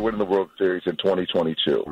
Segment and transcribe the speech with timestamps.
[0.00, 1.84] We are winning the World Series in 2022.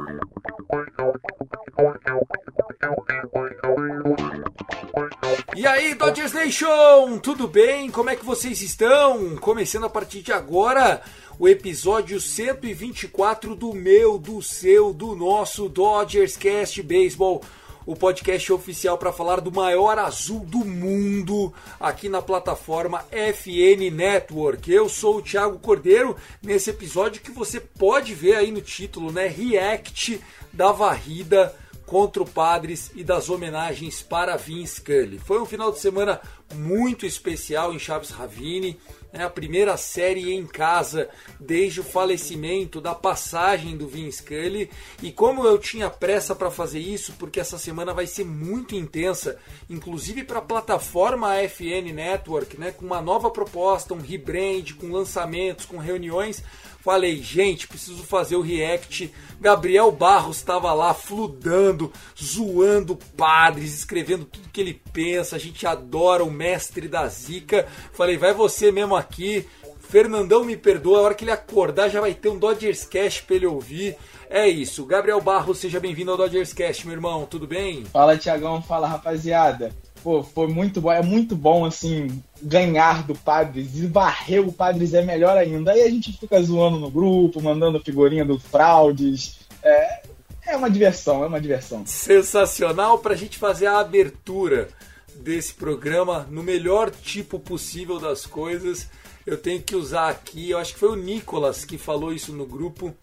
[5.55, 7.91] E aí, Dodgers Nation, tudo bem?
[7.91, 9.37] Como é que vocês estão?
[9.37, 11.03] Começando a partir de agora
[11.39, 17.43] o episódio 124 do meu, do seu, do nosso Dodgers Cast Baseball,
[17.89, 21.51] o podcast oficial para falar do maior azul do mundo
[21.81, 24.71] aqui na plataforma FN Network.
[24.71, 29.27] Eu sou o Thiago Cordeiro nesse episódio que você pode ver aí no título, né?
[29.27, 30.21] React
[30.53, 35.19] da varrida contra o Padres e das homenagens para Vince Scully.
[35.19, 36.21] Foi um final de semana
[36.55, 38.79] muito especial em Chaves Ravine,
[39.13, 41.09] né, a primeira série em casa
[41.41, 44.71] desde o falecimento da passagem do Vince Scully.
[45.03, 49.39] E como eu tinha pressa para fazer isso, porque essa semana vai ser muito intensa,
[49.69, 55.67] inclusive para a plataforma FN Network, né, com uma nova proposta, um rebrand, com lançamentos,
[55.67, 56.43] com reuniões.
[56.89, 59.13] Falei, gente, preciso fazer o react.
[59.39, 65.37] Gabriel Barros estava lá fludando, zoando padres, escrevendo tudo que ele pensa.
[65.37, 67.69] A gente adora o mestre da zica.
[67.93, 69.47] Falei, vai você mesmo aqui.
[69.79, 73.37] Fernandão me perdoa, a hora que ele acordar já vai ter um Dodgers Cash para
[73.37, 73.95] ele ouvir.
[74.31, 74.87] É isso.
[74.87, 77.27] Gabriel Barros, seja bem-vindo ao Dodgers Cast, meu irmão.
[77.27, 77.85] Tudo bem?
[77.85, 78.63] Fala, Tiagão.
[78.63, 79.75] Fala, rapaziada.
[80.03, 80.93] Pô, foi muito bom.
[80.93, 83.77] É muito bom, assim, ganhar do Padres.
[83.77, 85.73] E varrer o Padres é melhor ainda.
[85.73, 89.41] Aí a gente fica zoando no grupo, mandando figurinha dos fraudes.
[89.63, 90.03] É,
[90.47, 91.85] é uma diversão, é uma diversão.
[91.87, 94.69] Sensacional para a gente fazer a abertura
[95.17, 98.89] desse programa no melhor tipo possível das coisas.
[99.27, 102.47] Eu tenho que usar aqui, eu acho que foi o Nicolas que falou isso no
[102.47, 102.95] grupo.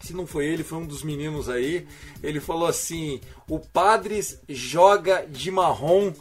[0.00, 1.86] Se não foi ele, foi um dos meninos aí.
[2.22, 6.12] Ele falou assim: o Padres joga de marrom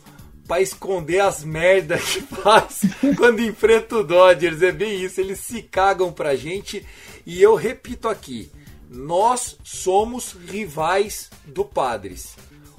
[0.48, 2.82] para esconder as merdas que faz
[3.16, 4.62] quando enfrenta o Dodgers.
[4.62, 6.86] É bem isso, eles se cagam pra gente.
[7.26, 8.52] E eu repito aqui:
[8.90, 12.36] nós somos rivais do Padres.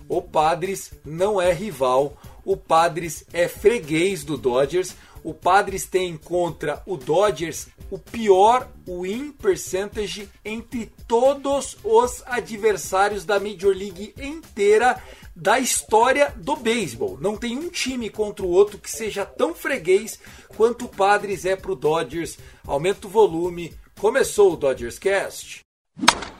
[0.08, 4.96] O Padres não é rival, o Padres é freguês do Dodgers.
[5.22, 13.40] O Padres tem contra o Dodgers o pior win percentage entre todos os adversários da
[13.40, 15.02] Major League inteira
[15.34, 17.18] da história do beisebol.
[17.20, 20.18] Não tem um time contra o outro que seja tão freguês
[20.56, 22.38] quanto o Padres é pro Dodgers.
[22.66, 23.74] Aumenta o volume.
[23.98, 25.60] Começou o Dodgers Cast.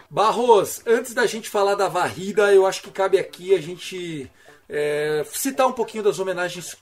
[0.09, 4.31] Barros, antes da gente falar da varrida, eu acho que cabe aqui a gente
[4.69, 6.77] é, citar um pouquinho das homenagens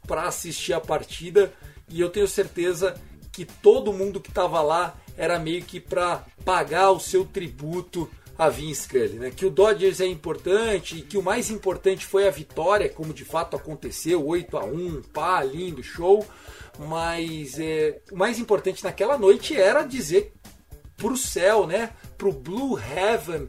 [0.07, 1.53] para assistir a partida
[1.89, 2.99] e eu tenho certeza
[3.31, 8.49] que todo mundo que estava lá era meio que para pagar o seu tributo a
[8.49, 9.31] Vince Scully, né?
[9.31, 13.25] Que o Dodgers é importante e que o mais importante foi a vitória, como de
[13.25, 16.25] fato aconteceu, 8 a 1, pá, lindo, show.
[16.79, 20.33] Mas é, o mais importante naquela noite era dizer
[20.95, 21.91] pro céu, né?
[22.17, 23.47] Pro Blue Heaven,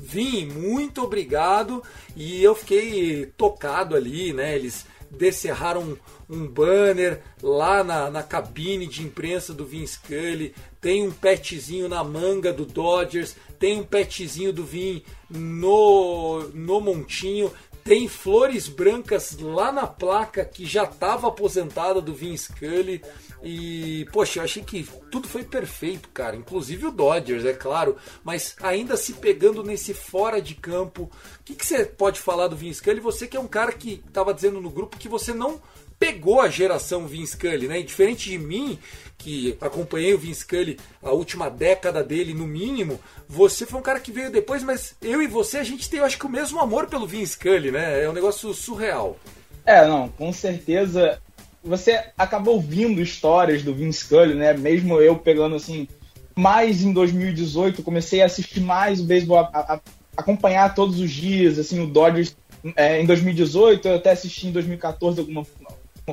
[0.00, 1.82] Vim, muito obrigado.
[2.16, 4.54] E eu fiquei tocado ali, né?
[4.54, 5.98] Eles descerraram
[6.28, 12.04] um banner lá na, na cabine de imprensa do Vin Scully, tem um petzinho na
[12.04, 17.52] manga do Dodgers, tem um petzinho do Vin no, no montinho,
[17.88, 23.02] tem flores brancas lá na placa que já estava aposentada do Vin Scully.
[23.42, 26.36] E, poxa, eu achei que tudo foi perfeito, cara.
[26.36, 27.96] Inclusive o Dodgers, é claro.
[28.22, 31.04] Mas ainda se pegando nesse fora de campo.
[31.40, 33.00] O que, que você pode falar do Vin Scully?
[33.00, 35.58] Você que é um cara que estava dizendo no grupo que você não
[35.98, 37.80] pegou a geração Vince Scully, né?
[37.80, 38.78] E diferente de mim,
[39.16, 44.00] que acompanhei o Vince Scully a última década dele no mínimo, você foi um cara
[44.00, 46.60] que veio depois, mas eu e você a gente tem, eu acho que o mesmo
[46.60, 48.04] amor pelo Vince Scully, né?
[48.04, 49.18] É um negócio surreal.
[49.66, 51.20] É, não, com certeza.
[51.62, 54.54] Você acaba ouvindo histórias do Vince Scully, né?
[54.54, 55.88] Mesmo eu pegando assim,
[56.34, 59.80] mais em 2018, comecei a assistir mais o beisebol, a, a,
[60.16, 62.36] acompanhar todos os dias, assim, o Dodgers
[62.76, 65.57] é, em 2018, eu até assisti em 2014 alguma, alguma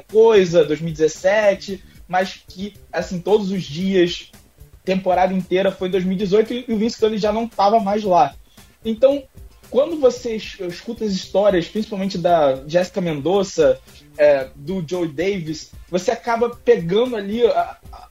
[0.02, 4.32] coisa, 2017, mas que, assim, todos os dias,
[4.84, 8.36] temporada inteira foi 2018 e o Vince Scully já não estava mais lá.
[8.84, 9.24] Então,
[9.70, 13.80] quando você escuta as histórias, principalmente da Jessica Mendoza,
[14.18, 18.08] é, do Joe Davis, você acaba pegando ali a, a,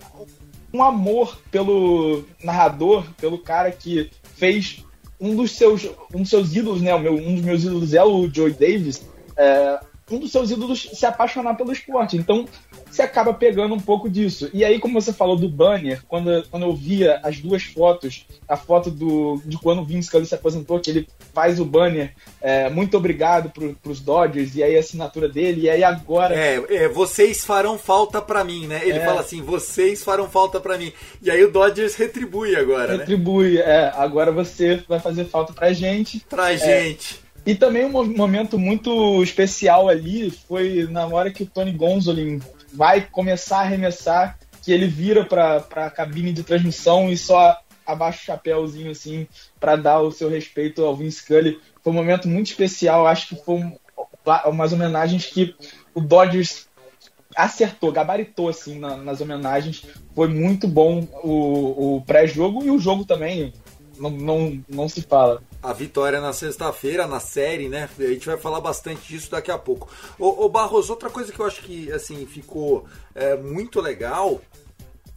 [0.73, 4.85] um amor pelo narrador, pelo cara que fez
[5.21, 6.97] um dos seus, um dos seus ídolos, né?
[6.99, 9.07] Meu, um dos meus ídolos é o Joe Davis.
[9.37, 9.81] É,
[10.11, 12.17] um dos seus ídolos se apaixonar pelo esporte.
[12.17, 12.47] Então,
[12.91, 14.51] você acaba pegando um pouco disso.
[14.53, 18.57] E aí, como você falou do banner, quando, quando eu via as duas fotos, a
[18.57, 22.69] foto do, de quando o Vince Scully se aposentou, que ele faz o banner, é,
[22.69, 26.35] muito obrigado pro, pros Dodgers, e aí a assinatura dele, e aí agora...
[26.35, 28.83] É, é vocês farão falta para mim, né?
[28.85, 29.05] Ele é.
[29.05, 30.93] fala assim, vocês farão falta para mim.
[31.23, 32.99] E aí o Dodgers retribui agora, né?
[32.99, 33.61] Retribui, né?
[33.61, 33.93] é.
[33.97, 36.25] Agora você vai fazer falta pra gente.
[36.29, 37.24] Pra é, gente.
[37.47, 42.41] E também um momento muito especial ali foi na hora que o Tony Gonzolin
[42.73, 45.57] vai começar a arremessar, que ele vira para
[45.87, 49.27] a cabine de transmissão e só abaixa o chapéuzinho assim
[49.61, 51.61] para dar o seu respeito ao Vince Scully.
[51.83, 53.77] Foi um momento muito especial, acho que foi um,
[54.47, 55.55] umas homenagens que
[55.95, 56.67] o Dodgers
[57.37, 59.85] acertou, gabaritou assim na, nas homenagens.
[60.15, 63.53] Foi muito bom o, o pré-jogo e o jogo também.
[63.99, 67.89] Não, não, não se fala a vitória na sexta-feira, na série, né?
[67.99, 69.89] A gente vai falar bastante disso daqui a pouco.
[70.19, 72.85] Ô, Barros, outra coisa que eu acho que assim ficou
[73.15, 74.43] é, muito legal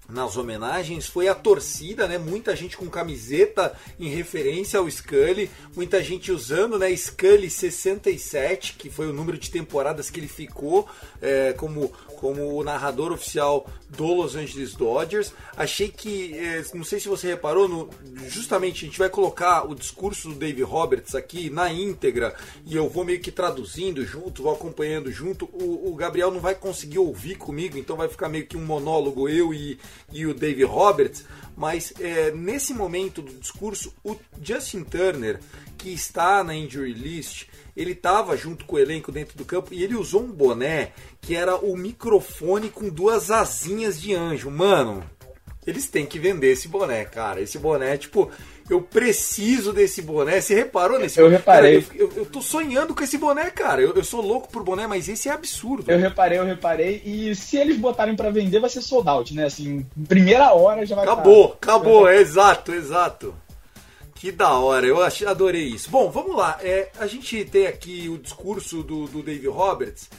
[0.09, 2.17] nas homenagens foi a torcida, né?
[2.17, 6.95] Muita gente com camiseta em referência ao Scully, muita gente usando, né?
[6.95, 10.87] Scully 67, que foi o número de temporadas que ele ficou
[11.21, 15.33] é, como como o narrador oficial do Los Angeles Dodgers.
[15.55, 17.89] Achei que, é, não sei se você reparou, no,
[18.27, 22.89] justamente a gente vai colocar o discurso do Dave Roberts aqui na íntegra e eu
[22.89, 25.45] vou meio que traduzindo junto, vou acompanhando junto.
[25.53, 29.29] O, o Gabriel não vai conseguir ouvir comigo, então vai ficar meio que um monólogo
[29.29, 29.79] eu e,
[30.11, 31.25] e o Dave Roberts.
[31.55, 35.39] Mas é, nesse momento do discurso, o Justin Turner,
[35.77, 39.83] que está na injury list, ele estava junto com o elenco dentro do campo e
[39.83, 40.91] ele usou um boné
[41.21, 44.49] que era o microfone com duas asinhas de anjo.
[44.49, 45.03] Mano,
[45.65, 47.41] eles têm que vender esse boné, cara.
[47.41, 48.31] Esse boné, tipo,
[48.69, 50.41] eu preciso desse boné.
[50.41, 51.37] Você reparou nesse Eu boné?
[51.37, 51.81] reparei.
[51.81, 53.81] Cara, eu, eu, eu, tô sonhando com esse boné, cara.
[53.81, 55.89] Eu, eu, sou louco por boné, mas esse é absurdo.
[55.89, 57.01] Eu reparei, eu reparei.
[57.05, 59.45] E se eles botarem para vender, vai ser sold out, né?
[59.45, 61.55] Assim, primeira hora já vai Acabou, estar...
[61.55, 62.07] acabou.
[62.09, 63.33] É, exato, exato.
[64.15, 65.89] Que da hora, eu achei, adorei isso.
[65.89, 66.57] Bom, vamos lá.
[66.61, 70.09] É, a gente tem aqui o discurso do, do Dave Roberts.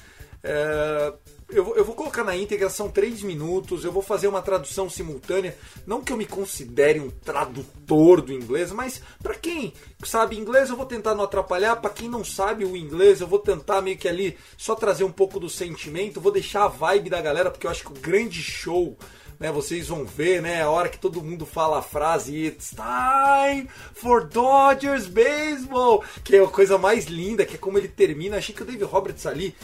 [0.43, 1.13] É,
[1.49, 3.85] eu, eu, vou colocar na íntegra, são três minutos.
[3.85, 5.57] Eu vou fazer uma tradução simultânea.
[5.87, 9.73] Não que eu me considere um tradutor do inglês, mas para quem
[10.05, 11.77] sabe inglês, eu vou tentar não atrapalhar.
[11.77, 15.13] Para quem não sabe o inglês, eu vou tentar meio que ali só trazer um
[15.13, 16.21] pouco do sentimento.
[16.21, 18.97] Vou deixar a vibe da galera, porque eu acho que o grande show
[19.39, 19.53] né?
[19.53, 20.63] Vocês vão ver, né?
[20.63, 26.43] A hora que todo mundo fala a frase It's time for Dodgers Baseball, que é
[26.43, 28.37] a coisa mais linda, que é como ele termina.
[28.37, 29.55] Achei que o Dave Roberts ali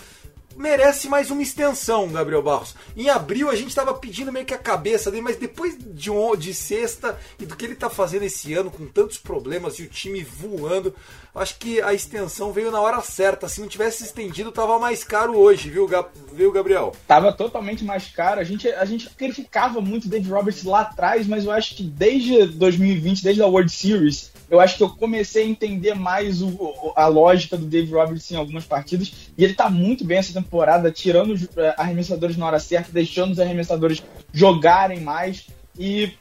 [0.57, 2.75] merece mais uma extensão, Gabriel Barros.
[2.97, 6.55] Em abril a gente estava pedindo meio que a cabeça dele, mas depois de, de
[6.55, 10.23] sexta e do que ele está fazendo esse ano com tantos problemas e o time
[10.23, 10.95] voando,
[11.35, 13.49] acho que a extensão veio na hora certa.
[13.49, 15.89] Se não tivesse estendido, tava mais caro hoje, viu,
[16.33, 16.95] viu Gabriel?
[17.07, 18.41] Tava totalmente mais caro.
[18.41, 21.83] A gente, a gente criticava muito o Dave Roberts lá atrás, mas eu acho que
[21.83, 26.93] desde 2020, desde a World Series, eu acho que eu comecei a entender mais o,
[26.97, 29.13] a lógica do Dave Roberts em algumas partidas.
[29.37, 33.33] E ele tá muito bem essa temporada, tirando os eh, arremessadores na hora certa, deixando
[33.33, 35.47] os arremessadores jogarem mais.
[35.79, 36.13] E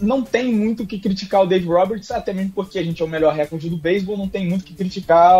[0.00, 3.04] não tem muito o que criticar o Dave Roberts, até mesmo porque a gente é
[3.04, 5.36] o melhor recorde do beisebol, não tem muito o que criticar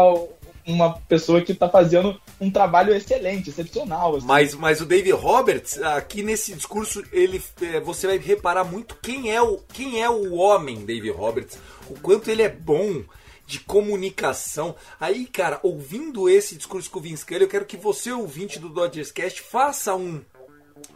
[0.67, 4.17] uma pessoa que está fazendo um trabalho excelente, excepcional.
[4.17, 4.27] Assim.
[4.27, 9.35] Mas, mas o Dave Roberts, aqui nesse discurso, ele, é, você vai reparar muito quem
[9.35, 13.03] é, o, quem é o homem Dave Roberts, o quanto ele é bom
[13.47, 14.75] de comunicação.
[15.01, 19.11] Aí, cara, ouvindo esse discurso com o Vince eu quero que você, ouvinte do Dodgers
[19.11, 20.23] Cast, faça um,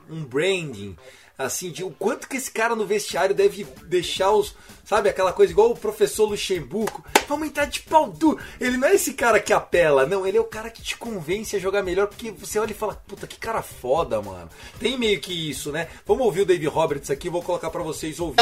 [0.09, 0.97] um branding
[1.39, 4.55] Assim, de o quanto que esse cara no vestiário deve deixar os.
[4.85, 7.05] Sabe, aquela coisa igual o professor Luxemburgo.
[7.29, 8.39] Vamos entrar de pau duro.
[8.59, 10.27] Ele não é esse cara que apela, não.
[10.27, 12.95] Ele é o cara que te convence a jogar melhor, porque você olha e fala,
[13.07, 14.49] puta, que cara foda, mano.
[14.79, 15.89] Tem meio que isso, né?
[16.07, 18.41] Vamos ouvir o Dave Roberts aqui, vou colocar para vocês ouvir.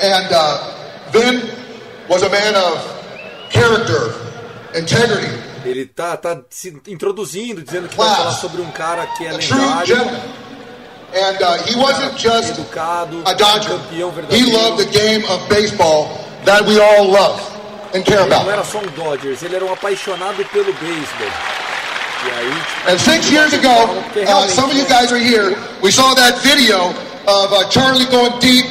[0.00, 1.57] And uh, Vin
[2.08, 2.78] was a man of
[3.50, 4.12] character,
[4.74, 5.28] integrity,
[5.64, 9.96] Ele tá, tá se introduzindo, dizendo que vai falar sobre um cara que é lendário.
[11.14, 13.78] And uh, he wasn't just educado, a Dodger.
[13.90, 16.08] He loved the game of baseball
[16.44, 17.40] that we all love
[17.94, 18.42] and care about.
[18.42, 21.28] Ele não era só um Dodgers, ele era um apaixonado pelo beisebol.
[22.86, 25.56] And six years ago, uh, some of you guys are here.
[25.82, 26.90] We saw that video
[27.26, 28.66] of uh, Charlie going deep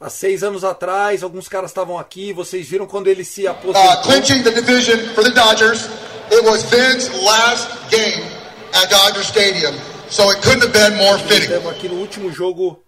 [0.00, 4.02] Há seis anos atrás, alguns caras estavam aqui, vocês viram quando ele se uh, aposentou.
[4.02, 5.88] clinching the division for the Dodgers.
[6.30, 6.62] It was
[7.24, 8.22] last game
[8.74, 9.74] at Dodger Stadium,
[10.08, 11.50] so it couldn't have been more fitting.
[11.52, 12.78] Estamos aqui no último jogo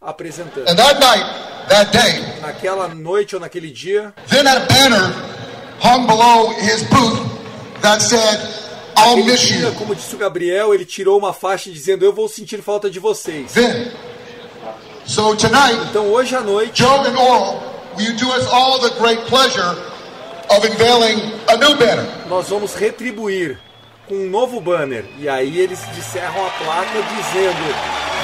[0.00, 0.68] apresentando.
[0.68, 5.14] And that night, that day, Naquela noite ou naquele dia, Vin had a banner
[5.80, 8.40] hung below his booth that said,
[8.96, 9.72] I'll miss dia, you.
[9.74, 13.54] como disse o Gabriel, ele tirou uma faixa dizendo: Eu vou sentir falta de vocês.
[13.54, 13.92] Vin.
[15.10, 17.60] So tonight, Então hoje à noite, Joe and Oral,
[17.96, 19.74] will you do us all the great pleasure
[20.48, 22.06] of unveiling a new banner?
[22.28, 23.58] nós vamos retribuir
[24.06, 25.04] com um novo banner.
[25.18, 27.74] E aí eles disseram a placa dizendo: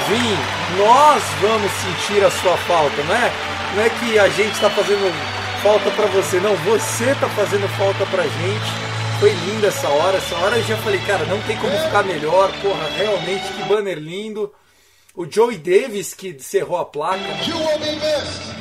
[0.07, 3.33] Vim, nós vamos sentir a sua falta, não é?
[3.75, 5.13] Não é que a gente está fazendo
[5.61, 8.87] falta para você, não, você está fazendo falta pra gente.
[9.19, 12.49] Foi linda essa hora, essa hora eu já falei, cara, não tem como ficar melhor,
[12.61, 14.53] porra, realmente que banner lindo.
[15.17, 18.53] O Joey Davis que cerrou a placa, You will be missed.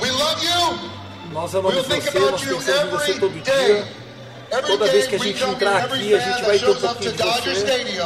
[0.00, 0.90] We love you.
[1.32, 3.88] nós We'll amamos think você, nós pensamos em você todo dia.
[4.66, 8.02] Toda vez que a gente entrar aqui, a gente vai ter um pouquinho de você.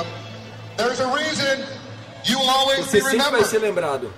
[2.76, 4.12] Você be sempre vai ser lembrado.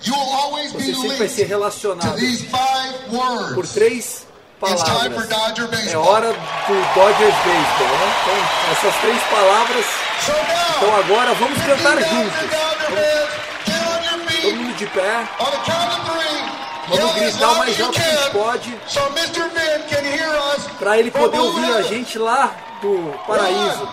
[0.72, 2.18] Você sempre vai ser relacionado
[3.54, 4.26] por três
[4.58, 5.28] palavras.
[5.88, 8.16] É hora do Dodgers Baseball, né?
[8.20, 8.36] Então,
[8.72, 9.86] essas três palavras.
[10.76, 12.67] Então agora vamos cantar 50,000 juntos.
[14.42, 15.28] Todo mundo de pé.
[16.88, 18.80] Vamos gritar o mais alto que a gente pode.
[18.86, 19.42] so Mr.
[19.50, 23.88] Vin can hear us Pra ele poder ouvir a gente lá do paraíso.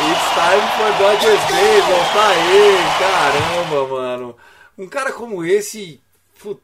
[0.00, 2.04] It's time for Dodgers Baseball.
[2.12, 4.36] Tá aí, caramba, mano.
[4.78, 6.00] Um cara como esse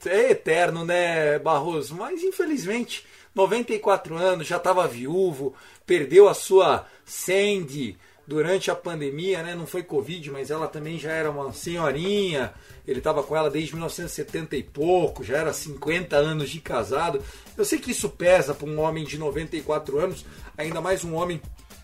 [0.06, 1.96] é eterno, né, Barroso?
[1.96, 9.54] Mas infelizmente, 94 anos, já estava viúvo, perdeu a sua Sandy durante a pandemia, né?
[9.54, 12.54] Não foi Covid, mas ela também já era uma senhorinha.
[12.86, 17.22] Ele estava com ela desde 1970 e pouco, já era 50 anos de casado.
[17.56, 20.24] Eu sei que isso pesa para um homem de 94 anos,
[20.56, 21.40] ainda mais um homem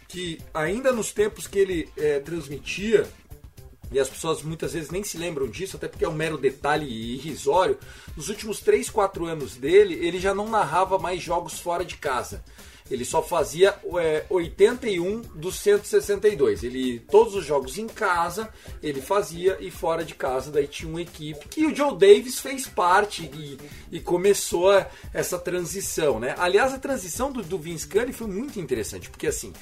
[0.09, 3.07] que ainda nos tempos que ele eh, transmitia,
[3.90, 6.87] e as pessoas muitas vezes nem se lembram disso, até porque é um mero detalhe
[6.87, 7.78] irrisório,
[8.16, 12.44] nos últimos 3, 4 anos dele, ele já não narrava mais jogos fora de casa.
[12.90, 16.64] Ele só fazia é, 81 dos 162.
[16.64, 20.50] Ele, todos os jogos em casa ele fazia e fora de casa.
[20.50, 23.59] Daí tinha uma equipe que o Joe Davis fez parte e,
[23.92, 24.73] e começou
[25.14, 26.18] essa transição.
[26.18, 26.35] Né?
[26.37, 29.52] Aliás, a transição do, do Vince foi muito interessante, porque assim,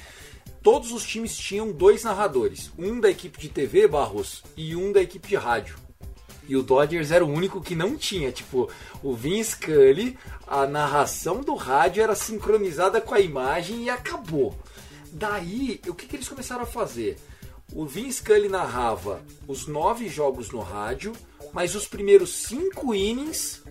[0.61, 5.01] todos os times tinham dois narradores, um da equipe de TV, Barros, e um da
[5.01, 5.75] equipe de rádio.
[6.47, 8.31] E o Dodgers era o único que não tinha.
[8.31, 8.69] Tipo,
[9.03, 14.57] o Vince Scully, a narração do rádio era sincronizada com a imagem e acabou.
[15.11, 17.19] Daí, o que, que eles começaram a fazer?
[17.71, 21.13] O Vince Scully narrava os nove jogos no rádio,
[21.53, 23.61] mas os primeiros cinco innings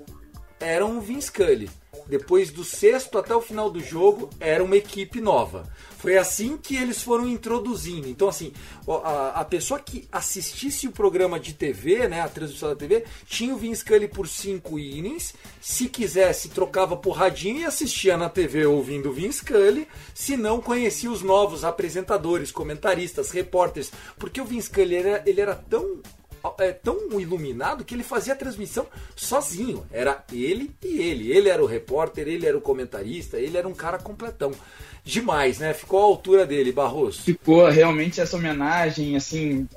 [0.60, 1.70] eram o Vince Scully.
[2.06, 5.68] Depois do sexto até o final do jogo, era uma equipe nova.
[5.98, 8.08] Foi assim que eles foram introduzindo.
[8.08, 8.52] Então, assim,
[9.04, 13.54] a, a pessoa que assistisse o programa de TV, né, a transmissão da TV, tinha
[13.54, 15.34] o Vince Scully por cinco innings.
[15.60, 19.88] Se quisesse, trocava por radinho e assistia na TV ouvindo o Vince Scully.
[20.14, 23.92] Se não, conhecia os novos apresentadores, comentaristas, repórteres.
[24.18, 26.00] Porque o Vince Scully era, ele era tão
[26.58, 29.86] é tão iluminado que ele fazia a transmissão sozinho.
[29.90, 31.30] Era ele e ele.
[31.30, 34.52] Ele era o repórter, ele era o comentarista, ele era um cara completão.
[35.04, 35.72] Demais, né?
[35.72, 37.22] Ficou à altura dele, Barroso.
[37.22, 39.68] Ficou realmente essa homenagem, assim,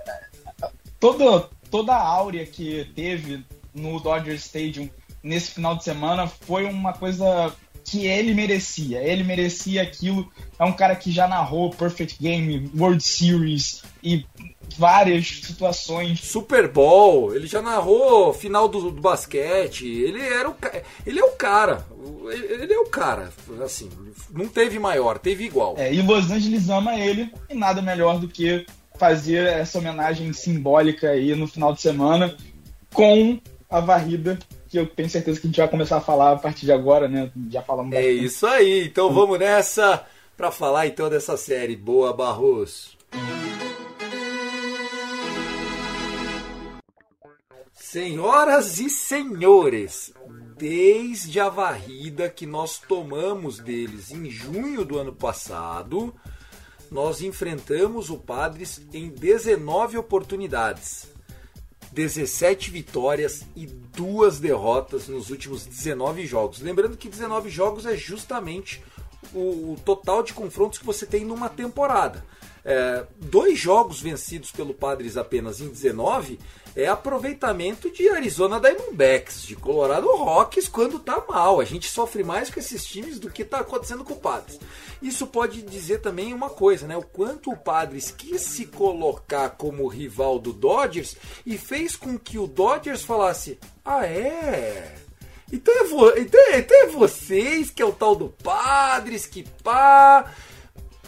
[1.00, 4.90] toda, toda a áurea que teve no Dodger Stadium
[5.24, 9.00] nesse final de semana foi uma coisa que ele merecia.
[9.00, 10.30] Ele merecia aquilo.
[10.58, 14.26] É um cara que já narrou Perfect Game, World Series e
[14.78, 16.22] várias situações.
[16.22, 20.56] Super Bowl, ele já narrou final do, do basquete, ele era o
[21.06, 21.86] ele é o cara,
[22.32, 23.32] ele, ele é o cara,
[23.64, 23.90] assim,
[24.32, 25.76] não teve maior, teve igual.
[25.78, 28.66] É, e Los Angeles ama ele, e nada melhor do que
[28.98, 32.36] fazer essa homenagem simbólica aí no final de semana
[32.94, 34.38] com a varrida,
[34.72, 37.10] que eu tenho certeza que a gente vai começar a falar a partir de agora,
[37.10, 37.30] né?
[37.50, 38.26] Já falamos É bastante.
[38.26, 40.06] isso aí, então vamos nessa
[40.38, 41.76] pra falar então dessa série.
[41.76, 42.98] Boa, Barros.
[47.74, 50.14] Senhoras e senhores,
[50.58, 56.16] desde a varrida que nós tomamos deles em junho do ano passado,
[56.90, 61.11] nós enfrentamos o Padres em 19 oportunidades.
[61.92, 66.62] 17 vitórias e duas derrotas nos últimos 19 jogos.
[66.62, 68.82] Lembrando que 19 jogos é justamente
[69.34, 72.26] o, o total de confrontos que você tem numa temporada.
[72.64, 76.40] É, dois jogos vencidos pelo Padres apenas em 19
[76.76, 81.60] é aproveitamento de Arizona Diamondbacks, de Colorado Rockies quando tá mal.
[81.60, 84.60] A gente sofre mais com esses times do que tá acontecendo com o Padres.
[85.02, 86.96] Isso pode dizer também uma coisa, né?
[86.96, 92.38] O quanto o Padres quis se colocar como rival do Dodgers e fez com que
[92.38, 94.96] o Dodgers falasse: Ah, é?
[95.52, 99.44] Então é, vo então é, então é vocês que é o tal do Padres, que
[99.64, 100.32] pá.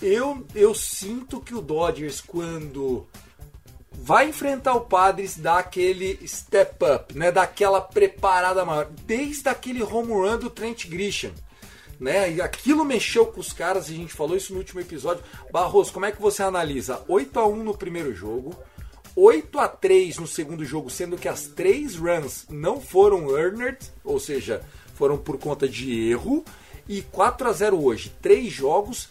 [0.02, 3.08] Eu, eu sinto que o Dodgers, quando
[3.94, 7.32] vai enfrentar o Padres, dá aquele step up, né?
[7.32, 8.90] Daquela preparada maior.
[9.06, 11.32] Desde aquele home run do Trent Grisham.
[12.00, 12.34] Né?
[12.34, 15.24] E aquilo mexeu com os caras, a gente falou isso no último episódio.
[15.52, 17.02] Barros, como é que você analisa?
[17.08, 18.54] 8 a 1 no primeiro jogo,
[19.16, 24.20] 8 a 3 no segundo jogo, sendo que as três runs não foram earned, ou
[24.20, 24.62] seja,
[24.96, 26.44] foram por conta de erro,
[26.90, 28.12] e 4 a 0 hoje.
[28.22, 29.08] Três jogos,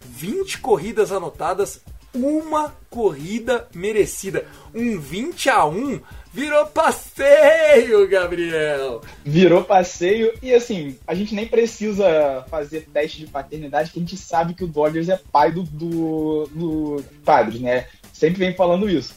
[0.00, 1.80] 20 corridas anotadas,
[2.14, 4.46] uma corrida merecida.
[4.74, 6.00] Um 20 a 1
[6.32, 9.00] virou passeio, Gabriel.
[9.24, 14.16] Virou passeio e assim, a gente nem precisa fazer teste de paternidade, que a gente
[14.16, 17.86] sabe que o Dodgers é pai do, do, do Padres, né?
[18.12, 19.14] Sempre vem falando isso.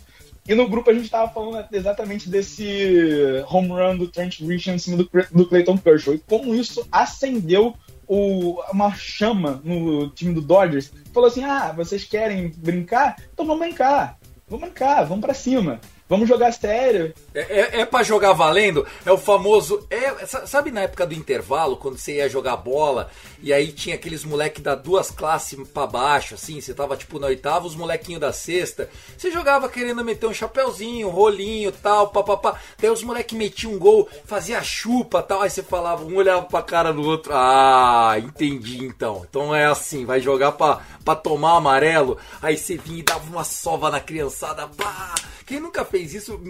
[0.48, 4.80] E no grupo a gente tava falando exatamente desse home run do Trent Grisham em
[4.80, 6.16] cima do, do Clayton Kershaw.
[6.16, 7.74] E como isso acendeu
[8.08, 10.92] o, uma chama no time do Dodgers.
[11.14, 13.18] Falou assim: ah, vocês querem brincar?
[13.34, 14.18] Então vamos brincar.
[14.48, 15.80] Vamos brincar, vamos pra cima.
[16.10, 17.14] Vamos jogar sério.
[17.34, 18.86] É, é, é para jogar valendo?
[19.06, 19.88] É o famoso.
[19.90, 23.10] É, sabe na época do intervalo, quando você ia jogar bola
[23.42, 27.28] e aí tinha aqueles moleque da duas classes para baixo, assim, você tava tipo na
[27.28, 28.90] oitava, os molequinhos da sexta.
[29.18, 32.60] Você jogava querendo meter um chapéuzinho, um rolinho tal, papapá.
[32.78, 35.42] Daí os moleques metiam um gol, fazia chupa tal.
[35.42, 37.32] Aí você falava, um olhava pra cara do outro.
[37.34, 39.26] Ah, entendi então.
[39.28, 42.18] Então é assim, vai jogar pra, pra tomar amarelo.
[42.42, 45.16] Aí você vinha e dava uma sova na criançada, pá.
[45.54, 46.42] Quem nunca fez isso,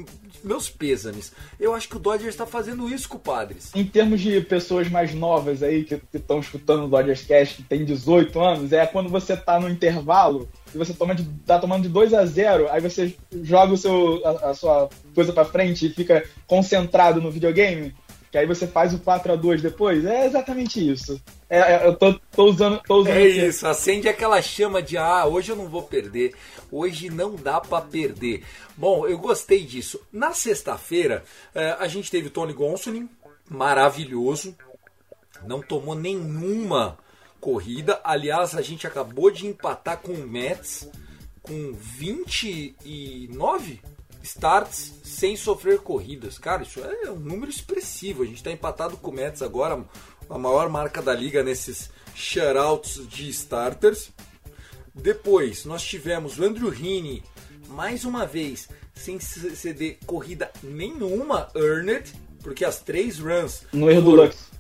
[0.42, 1.34] meus pêsames.
[1.60, 3.70] Eu acho que o Dodgers está fazendo isso com o Padres.
[3.76, 7.84] Em termos de pessoas mais novas aí que estão escutando o Dodgers Cast, que tem
[7.84, 11.90] 18 anos, é quando você tá no intervalo e você toma de, tá tomando de
[11.90, 15.90] 2 a 0 aí você joga o seu, a, a sua coisa para frente e
[15.90, 17.94] fica concentrado no videogame,
[18.34, 20.04] que aí você faz o 4 a 2 depois.
[20.04, 21.22] É exatamente isso.
[21.48, 22.82] É, é, eu tô, tô usando.
[22.82, 26.34] Tô usando é isso, acende aquela chama de ah, hoje eu não vou perder,
[26.72, 28.44] hoje não dá para perder.
[28.76, 30.02] Bom, eu gostei disso.
[30.12, 31.24] Na sexta-feira,
[31.78, 33.08] a gente teve o Tony Gonsolin,
[33.48, 34.58] maravilhoso,
[35.46, 36.98] não tomou nenhuma
[37.40, 38.02] corrida.
[38.04, 40.90] Aliás, a gente acabou de empatar com o Mets
[41.44, 43.80] com 29
[44.24, 46.40] starts sem sofrer corridas.
[46.40, 48.24] Cara, isso é um número expressivo.
[48.24, 49.86] A gente está empatado com o Mets agora,
[50.30, 54.10] a maior marca da liga nesses shutouts de starters.
[54.96, 57.24] Depois, nós tivemos o Andrew Heaney,
[57.68, 63.64] mais uma vez, sem ceder corrida nenhuma earned, porque as três runs...
[63.74, 64.53] No erro do Lux.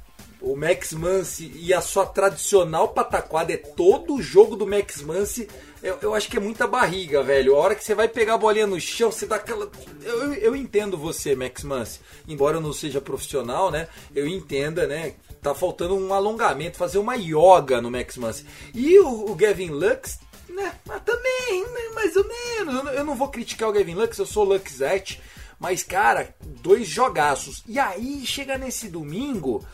[0.43, 5.47] O Max Muncy e a sua tradicional pataquada é todo o jogo do Max Muncy.
[5.82, 7.56] Eu, eu, acho que é muita barriga, velho.
[7.56, 9.71] A hora que você vai pegar a bolinha no chão, você dá aquela.
[10.03, 12.01] Eu, eu entendo você, Max Muncy.
[12.27, 13.88] Embora eu não seja profissional, né?
[14.13, 15.13] Eu entenda, né?
[15.41, 18.45] Tá faltando um alongamento, fazer uma yoga no Max Muncy.
[18.73, 20.73] E o, o Gavin Lux, né?
[20.86, 21.89] Mas também, né?
[21.95, 22.93] mais ou menos.
[22.95, 25.21] Eu não vou criticar o Gavin Lux, eu sou Luxette.
[25.58, 27.63] Mas, cara, dois jogaços.
[27.65, 29.65] E aí, chega nesse domingo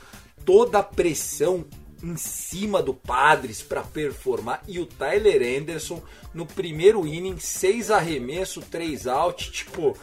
[0.49, 1.63] toda a pressão
[2.01, 6.01] em cima do Padres para performar e o Tyler Anderson
[6.33, 9.95] no primeiro inning, seis arremesso, três out, tipo,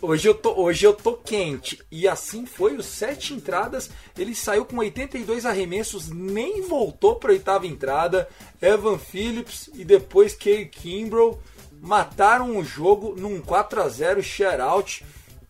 [0.00, 1.82] hoje eu tô, hoje eu tô quente.
[1.92, 7.66] E assim foi, os sete entradas, ele saiu com 82 arremessos, nem voltou para oitava
[7.66, 8.26] entrada.
[8.62, 11.38] Evan Phillips e depois Kay Kimbrough
[11.78, 15.04] mataram o jogo num 4 a 0 shutout.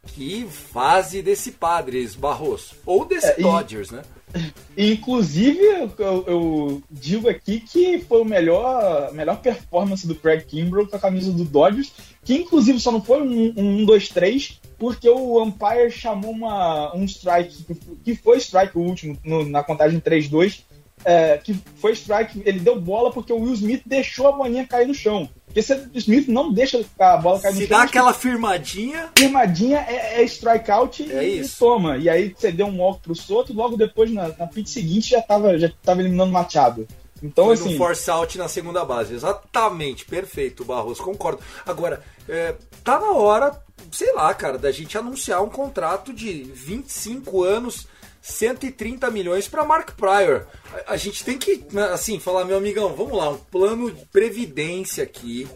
[0.07, 2.75] Que fase desse Padres, Barroso.
[2.87, 4.03] Ou desse É, e- Dodgers, né?
[4.77, 5.59] Inclusive,
[5.99, 10.97] eu, eu digo aqui que foi o melhor, a melhor performance do Craig Kimbrell com
[10.97, 11.91] a camisa do Dodgers,
[12.25, 17.05] que inclusive só não foi um 1, 2, 3, porque o umpire chamou uma, um
[17.05, 17.67] strike,
[18.05, 20.61] que foi strike o último, no- na contagem 3-2,
[21.05, 24.87] é, que foi strike, ele deu bola porque o Will Smith deixou a bolinha cair
[24.87, 25.29] no chão.
[25.47, 29.11] Porque se o Smith não deixa a bola cair no Se chão, dá aquela firmadinha,
[29.17, 31.59] firmadinha é, é strikeout e, É e isso.
[31.59, 31.97] toma.
[31.97, 35.23] E aí você deu um walk pro Soto, logo depois, na, na pitch seguinte, já
[35.23, 36.87] tava, já tava eliminando o Machado.
[37.23, 39.15] Então, foi assim, no force out na segunda base.
[39.15, 41.41] Exatamente, perfeito, Barroso, concordo.
[41.67, 43.61] Agora, é, tá na hora,
[43.93, 47.87] sei lá, cara, da gente anunciar um contrato de 25 anos,
[48.21, 50.47] 130 milhões para Mark Pryor.
[50.87, 54.05] A, a gente tem que, né, assim, falar, meu amigão, vamos lá, um plano de
[54.07, 55.49] previdência aqui.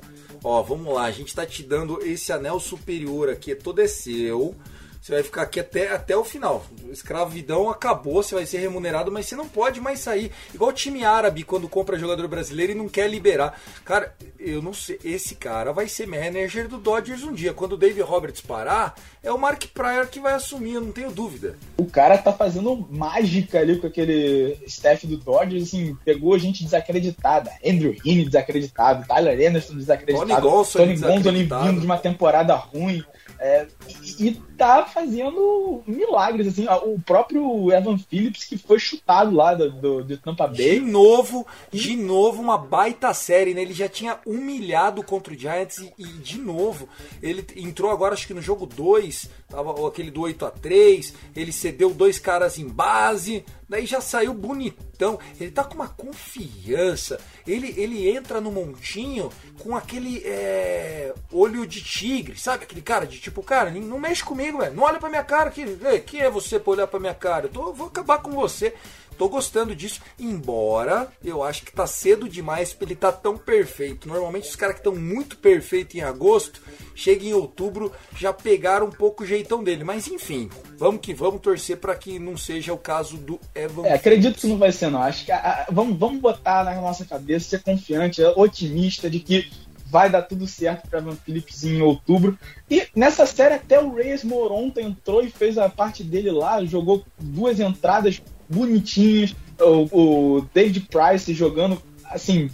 [0.44, 4.57] Ó, vamos lá, a gente tá te dando esse anel superior aqui, todo é seu.
[5.03, 6.65] Você vai ficar aqui até, até o final.
[6.88, 10.31] Escravidão acabou, você vai ser remunerado, mas você não pode mais sair.
[10.55, 13.61] Igual o time árabe quando compra jogador brasileiro e não quer liberar.
[13.85, 15.01] Cara, eu não sei.
[15.03, 17.53] Esse cara vai ser manager do Dodgers um dia.
[17.53, 21.11] Quando o Dave Roberts parar, é o Mark Pryor que vai assumir, eu não tenho
[21.11, 21.57] dúvida.
[21.77, 27.51] o cara tá fazendo mágica ali com aquele staff do Dodgers, assim, pegou gente desacreditada.
[27.67, 33.03] Andrew Heaney desacreditado, Tyler Anderson desacreditado, Tony Gonsolin Tony vindo de uma temporada ruim.
[33.41, 39.55] é, e, e tá fazendo milagres, assim, o próprio Evan Phillips que foi chutado lá
[39.55, 40.81] do, do, de Tampa De Bay.
[40.81, 43.62] novo, de novo, uma baita série, né?
[43.62, 46.88] Ele já tinha humilhado contra o Giants e, e, de novo,
[47.20, 51.53] ele entrou agora, acho que no jogo 2, tava aquele do 8 a 3 ele
[51.53, 55.18] cedeu dois caras em base, daí já saiu bonitão.
[55.40, 57.18] Ele tá com uma confiança.
[57.46, 62.64] Ele, ele entra no montinho com aquele é, olho de tigre, sabe?
[62.64, 64.75] Aquele cara de tipo, cara, não mexe comigo, velho.
[64.75, 65.62] Não olha pra minha cara aqui.
[65.85, 67.47] Ei, Quem é você pra olhar pra minha cara?
[67.47, 68.75] Eu tô- vou acabar com você.
[69.19, 74.09] Tô gostando disso, embora eu acho que tá cedo demais pra ele tá tão perfeito.
[74.09, 76.61] Normalmente os caras que estão muito perfeitos em agosto,
[76.95, 79.85] chega em outubro, já pegaram um pouco o jeitão dele.
[79.85, 83.87] Mas enfim, vamos que vamos torcer pra que não seja o caso do Evan.
[83.87, 85.03] É, acredito que não vai ser, não.
[85.03, 89.51] Acho que a- a- vamos, vamos botar na nossa cabeça, ser confiante, otimista de que
[89.92, 92.38] vai dar tudo certo para Evan Phillips em outubro.
[92.70, 97.05] E nessa série até o Reyes Moronta entrou e fez a parte dele lá, jogou
[97.20, 99.37] duas entradas bonitinhas.
[99.61, 102.50] O, o David Price jogando assim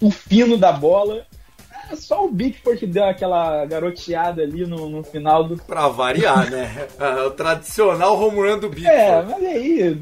[0.00, 1.26] o fino da bola.
[1.90, 6.48] É só o Bickford que deu aquela garoteada ali no, no final do Pra variar,
[6.50, 6.86] né?
[7.26, 8.86] O tradicional home run do Bico.
[8.88, 9.98] é, mas aí.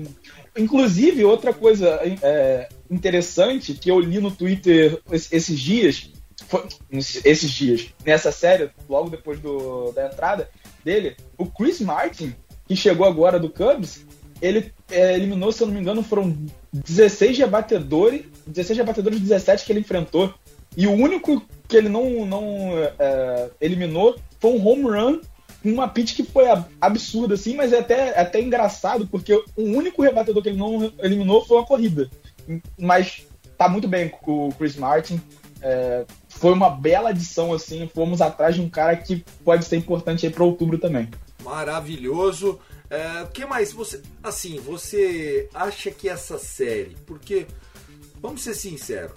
[0.56, 1.88] Inclusive, outra coisa
[2.22, 6.10] é, interessante que eu li no Twitter es- esses dias,
[6.48, 10.48] foi- esses dias, nessa série, logo depois do, da entrada
[10.84, 12.34] dele, o Chris Martin,
[12.66, 14.04] que chegou agora do Cubs,
[14.40, 16.34] ele é, eliminou, se eu não me engano, foram
[16.72, 20.32] 16 rebatedores, 16 rebatedores 17 que ele enfrentou.
[20.76, 25.20] E o único que ele não, não é, eliminou foi um home run
[25.62, 29.44] uma pitch que foi ab- absurda, assim, mas é até, é até engraçado, porque o
[29.62, 32.08] único rebatedor que ele não eliminou foi uma corrida.
[32.78, 33.26] Mas
[33.58, 35.20] tá muito bem com o Chris Martin.
[35.60, 37.88] é, foi uma bela adição, assim.
[37.92, 41.08] Fomos atrás de um cara que pode ser importante aí para outubro também.
[41.44, 42.58] Maravilhoso.
[42.88, 43.72] É, O que mais?
[43.72, 47.46] Você, assim, você acha que essa série, porque
[48.20, 49.12] vamos ser sinceros,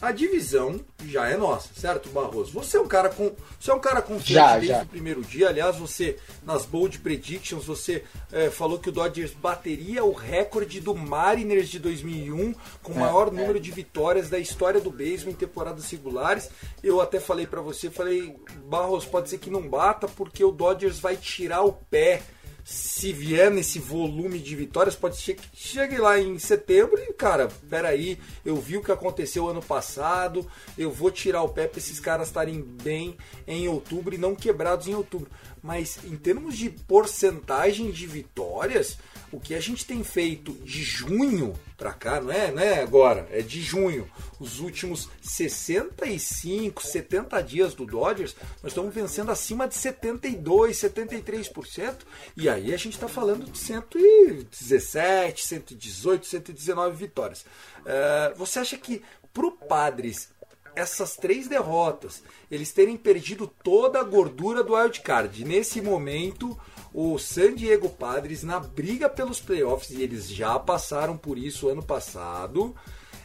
[0.00, 2.52] a divisão já é nossa, certo, Barroso?
[2.52, 4.82] Você é um cara com, você é um cara confiante Já, desde já.
[4.82, 5.48] o primeiro dia.
[5.48, 10.94] Aliás, você nas bold predictions você é, falou que o Dodgers bateria o recorde do
[10.94, 15.90] Mariners de 2001 com o maior número de vitórias da história do beisebol em temporadas
[15.90, 16.50] regulares.
[16.82, 20.98] Eu até falei pra você, falei, Barros, pode ser que não bata porque o Dodgers
[20.98, 22.22] vai tirar o pé
[22.68, 27.46] se vier nesse volume de vitórias, pode ser que chegue lá em setembro e, cara,
[27.70, 30.44] peraí, eu vi o que aconteceu ano passado,
[30.76, 34.88] eu vou tirar o pé para esses caras estarem bem em outubro e não quebrados
[34.88, 35.30] em outubro.
[35.62, 38.98] Mas em termos de porcentagem de vitórias,
[39.36, 43.28] o que a gente tem feito de junho pra cá, não é, não é agora,
[43.30, 49.74] é de junho, os últimos 65, 70 dias do Dodgers, nós estamos vencendo acima de
[49.74, 51.96] 72, 73%,
[52.34, 57.44] e aí a gente está falando de 117, 118, 119 vitórias.
[57.84, 59.02] Eh, você acha que
[59.34, 60.30] pro Padres
[60.74, 65.42] essas três derrotas, eles terem perdido toda a gordura do wild card.
[65.42, 66.56] Nesse momento,
[66.96, 71.82] o San Diego Padres na briga pelos playoffs e eles já passaram por isso ano
[71.82, 72.74] passado.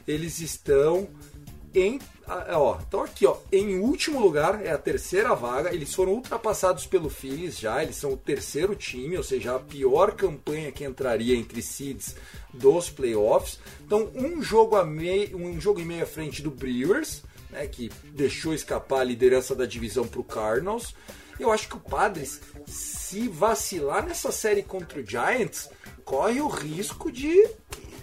[0.06, 1.08] Eles estão
[1.74, 5.74] em ó, então aqui, ó, em último lugar é a terceira vaga.
[5.74, 10.16] Eles foram ultrapassados pelo Phillies já, eles são o terceiro time, ou seja, a pior
[10.18, 12.18] campanha que entraria entre seeds
[12.54, 13.58] dos playoffs.
[13.86, 17.90] Então, um jogo a meio, um jogo e meio à frente do Brewers, né, que
[18.14, 20.94] deixou escapar a liderança da divisão para o Cardinals.
[21.42, 25.70] Eu acho que o Padres, se vacilar nessa série contra o Giants,
[26.06, 27.50] corre o risco de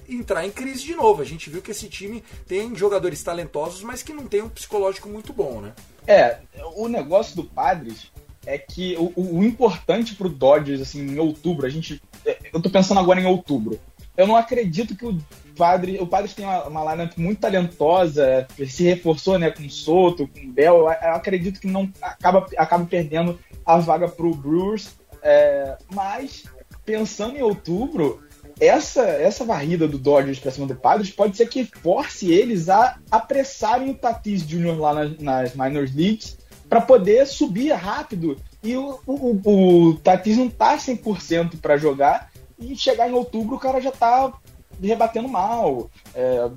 [0.08, 1.22] entrar em crise de novo.
[1.22, 5.08] A gente viu que esse time tem jogadores talentosos, mas que não tem um psicológico
[5.08, 5.72] muito bom, né?
[6.04, 6.38] É,
[6.74, 8.10] o negócio do Padres
[8.44, 12.02] é que o, o importante pro Dodgers, assim, em outubro, a gente.
[12.26, 13.78] É, eu tô pensando agora em outubro.
[14.16, 15.16] Eu não acredito que o
[15.58, 16.00] Padres.
[16.00, 20.40] O Padres tem uma, uma lineup muito talentosa, se reforçou né, com o Soto, com
[20.40, 20.76] o Bell.
[20.76, 24.96] Eu, acredito que não acaba, acaba perdendo a vaga pro Brewers.
[25.20, 26.44] É, mas,
[26.86, 28.22] pensando em outubro,
[28.60, 32.96] essa, essa varrida do Dodgers para cima do Padres pode ser que force eles a
[33.10, 34.78] apressarem o Tatis Jr.
[34.78, 38.36] lá nas, nas minors leagues para poder subir rápido.
[38.62, 43.60] E o, o, o Tatis não tá 100% para jogar e chegar em outubro o
[43.60, 44.32] cara já tá
[44.80, 46.50] rebatendo mal, é,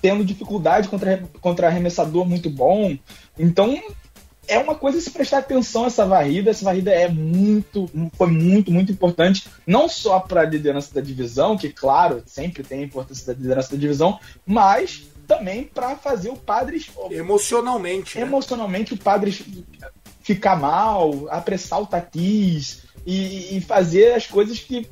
[0.00, 2.96] tendo dificuldade contra, contra arremessador muito bom.
[3.38, 3.80] Então
[4.48, 6.50] é uma coisa se prestar atenção essa varrida.
[6.50, 11.56] Essa varrida é muito, foi muito, muito importante, não só para a liderança da divisão,
[11.56, 16.36] que claro, sempre tem a importância da liderança da divisão, mas também para fazer o
[16.36, 18.24] Padres emocionalmente, né?
[18.24, 19.42] emocionalmente o Padres
[20.22, 24.86] ficar mal, apressar o Tatis e, e fazer as coisas que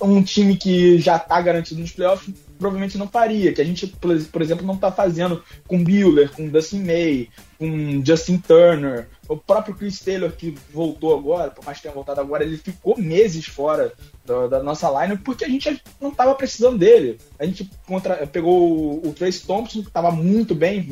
[0.00, 4.40] um time que já está garantido nos playoffs provavelmente não faria, que a gente, por
[4.40, 7.28] exemplo, não está fazendo com Bueller, com Dustin May,
[7.58, 12.22] com Justin Turner, o próprio Chris Taylor que voltou agora, por mais que tenha voltado
[12.22, 13.92] agora, ele ficou meses fora
[14.24, 17.18] da, da nossa line porque a gente não estava precisando dele.
[17.38, 20.88] A gente contra, pegou o, o Trace Thompson, que estava muito bem,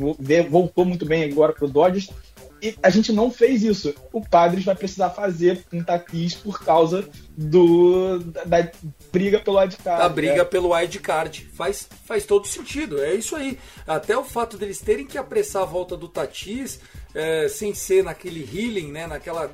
[0.47, 2.11] voltou muito bem agora para o Dodgers,
[2.61, 3.93] e a gente não fez isso.
[4.11, 8.71] O Padres vai precisar fazer um tatis por causa do da, da
[9.11, 10.01] briga pelo wildcard.
[10.01, 10.45] A briga é.
[10.45, 11.49] pelo wildcard.
[11.53, 13.01] Faz, faz todo sentido.
[13.01, 13.57] É isso aí.
[13.85, 16.79] Até o fato deles terem que apressar a volta do Tatis,
[17.13, 19.51] é, sem ser naquele healing, né, naquela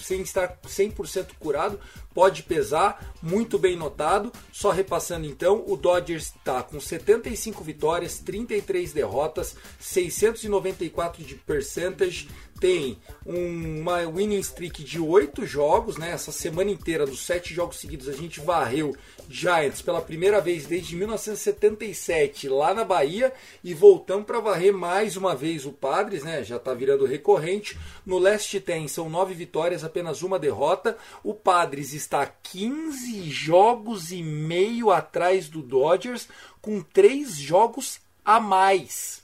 [0.00, 1.78] sem estar 100% curado,
[2.14, 4.32] pode pesar, muito bem notado.
[4.52, 12.28] Só repassando então, o Dodgers está com 75 vitórias, 33 derrotas, 694 de percentage,
[12.60, 16.10] tem uma winning streak de 8 jogos, né?
[16.10, 18.96] Essa semana inteira, dos 7 jogos seguidos, a gente varreu
[19.28, 25.34] Giants pela primeira vez desde 1977 lá na Bahia e voltamos para varrer mais uma
[25.34, 26.42] vez o Padres, né?
[26.42, 27.78] Já está virando recorrente.
[28.04, 30.96] No leste tem são 9 vitórias, apenas uma derrota.
[31.22, 36.28] O Padres está 15 jogos e meio atrás do Dodgers
[36.60, 39.22] com 3 jogos a mais.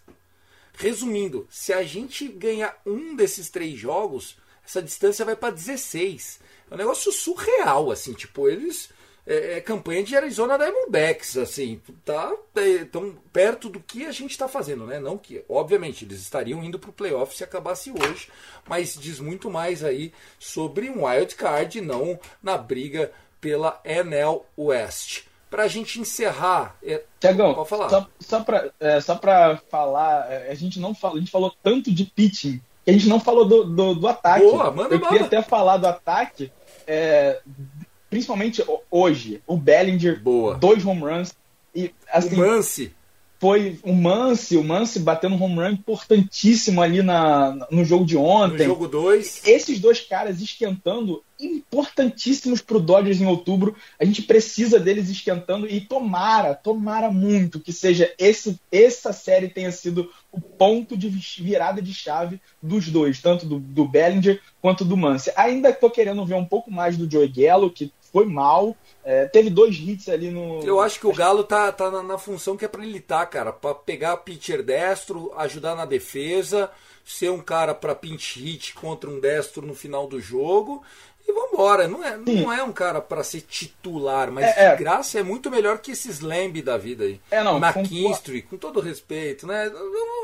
[0.76, 6.40] Resumindo, se a gente ganhar um desses três jogos, essa distância vai para 16.
[6.70, 8.90] É um negócio surreal, assim, tipo, eles.
[9.26, 14.32] É, é campanha de Arizona Diamondbacks, assim, tá é, tão perto do que a gente
[14.32, 15.00] está fazendo, né?
[15.00, 18.28] Não que, obviamente, eles estariam indo para o playoff se acabasse hoje,
[18.68, 25.24] mas diz muito mais aí sobre um wild card, não na briga pela NL West
[25.54, 26.74] para a gente encerrar.
[26.82, 27.88] É, Tiagão, pode falar.
[27.88, 29.20] Só, só para é, só
[29.70, 33.06] falar, é, a gente não falou, a gente falou tanto de pitching que a gente
[33.06, 34.44] não falou do, do, do ataque.
[34.44, 36.50] Boa, manda, Eu queria até falar do ataque,
[36.88, 37.40] é,
[38.10, 39.44] principalmente hoje.
[39.46, 40.56] O Bellinger, Boa.
[40.56, 41.32] dois home runs.
[41.72, 42.92] E, assim, o Mance
[43.44, 48.16] foi o Mance, o Mance batendo um home run importantíssimo ali na, no jogo de
[48.16, 48.66] ontem.
[48.66, 49.42] No jogo 2.
[49.46, 53.76] Esses dois caras esquentando, importantíssimos para o Dodgers em outubro.
[54.00, 59.70] A gente precisa deles esquentando e tomara, tomara muito que seja esse, essa série tenha
[59.70, 64.96] sido o ponto de virada de chave dos dois, tanto do, do Bellinger quanto do
[64.96, 65.30] Mance.
[65.36, 69.50] Ainda estou querendo ver um pouco mais do Joey Gallo, que foi mal, é, teve
[69.50, 70.62] dois hits ali no.
[70.62, 73.26] Eu acho que o Galo tá, tá na, na função que é pra ele tá,
[73.26, 73.52] cara.
[73.52, 76.70] Pra pegar pitcher destro, ajudar na defesa,
[77.04, 80.80] ser um cara pra pinch hit contra um destro no final do jogo.
[81.26, 81.88] E vambora.
[81.88, 84.76] Não é, não é um cara para ser titular, mas é, de é.
[84.76, 87.20] graça é muito melhor que esses Lamb da vida aí.
[87.30, 87.58] É, não.
[87.58, 89.70] McKinstry, com todo respeito, né?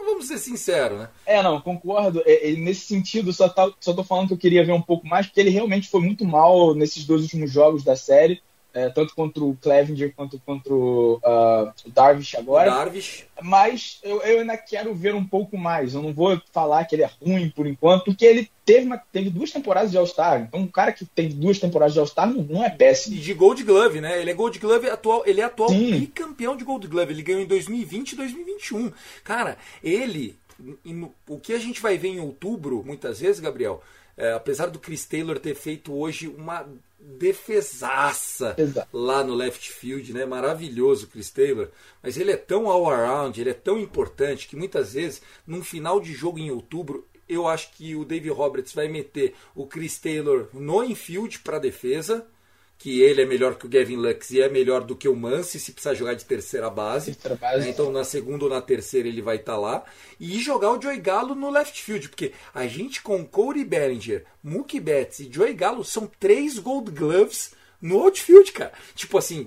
[0.05, 1.09] Vamos ser sinceros, né?
[1.25, 2.23] É, não, concordo.
[2.27, 5.27] É, nesse sentido, só, tá, só tô falando que eu queria ver um pouco mais,
[5.27, 9.43] porque ele realmente foi muito mal nesses dois últimos jogos da série é, tanto contra
[9.43, 12.71] o Clevenger quanto contra o, uh, o Darvish agora.
[12.71, 13.27] Darvish.
[13.43, 15.95] Mas eu, eu, ainda quero ver um pouco mais.
[15.95, 19.31] Eu não vou falar que ele é ruim por enquanto, porque ele teve, uma, teve
[19.31, 20.43] duas temporadas de All-Star.
[20.43, 23.17] Então, um cara que tem duas temporadas de All-Star não, não, é péssimo.
[23.17, 24.21] E de Gold Glove, né?
[24.21, 27.13] Ele é Gold Glove atual, ele é atual bicampeão de Gold Glove.
[27.13, 28.93] Ele ganhou em 2020 e 2021.
[29.25, 30.39] Cara, ele.
[31.29, 33.83] O que a gente vai ver em outubro, muitas vezes, Gabriel,
[34.17, 36.69] é, apesar do Chris Taylor ter feito hoje uma
[36.99, 38.89] defesaça Exato.
[38.93, 40.27] lá no left field, né?
[40.27, 41.69] Maravilhoso Chris Taylor,
[42.03, 46.01] mas ele é tão all around, ele é tão importante que muitas vezes num final
[46.01, 50.49] de jogo em outubro eu acho que o Dave Roberts vai meter o Chris Taylor
[50.53, 52.27] no infield para defesa
[52.81, 55.61] que ele é melhor que o Gavin Lux e é melhor do que o Mance
[55.61, 57.13] se precisar jogar de terceira base.
[57.15, 57.65] Terceira base.
[57.65, 57.69] Né?
[57.69, 59.85] Então na segunda ou na terceira ele vai estar tá lá.
[60.19, 64.81] E jogar o Joey Galo no left field, porque a gente com Corey Bellinger, Mookie
[64.81, 68.73] Betts e Joey Galo são três Gold Gloves no outfield, cara.
[68.95, 69.47] Tipo assim,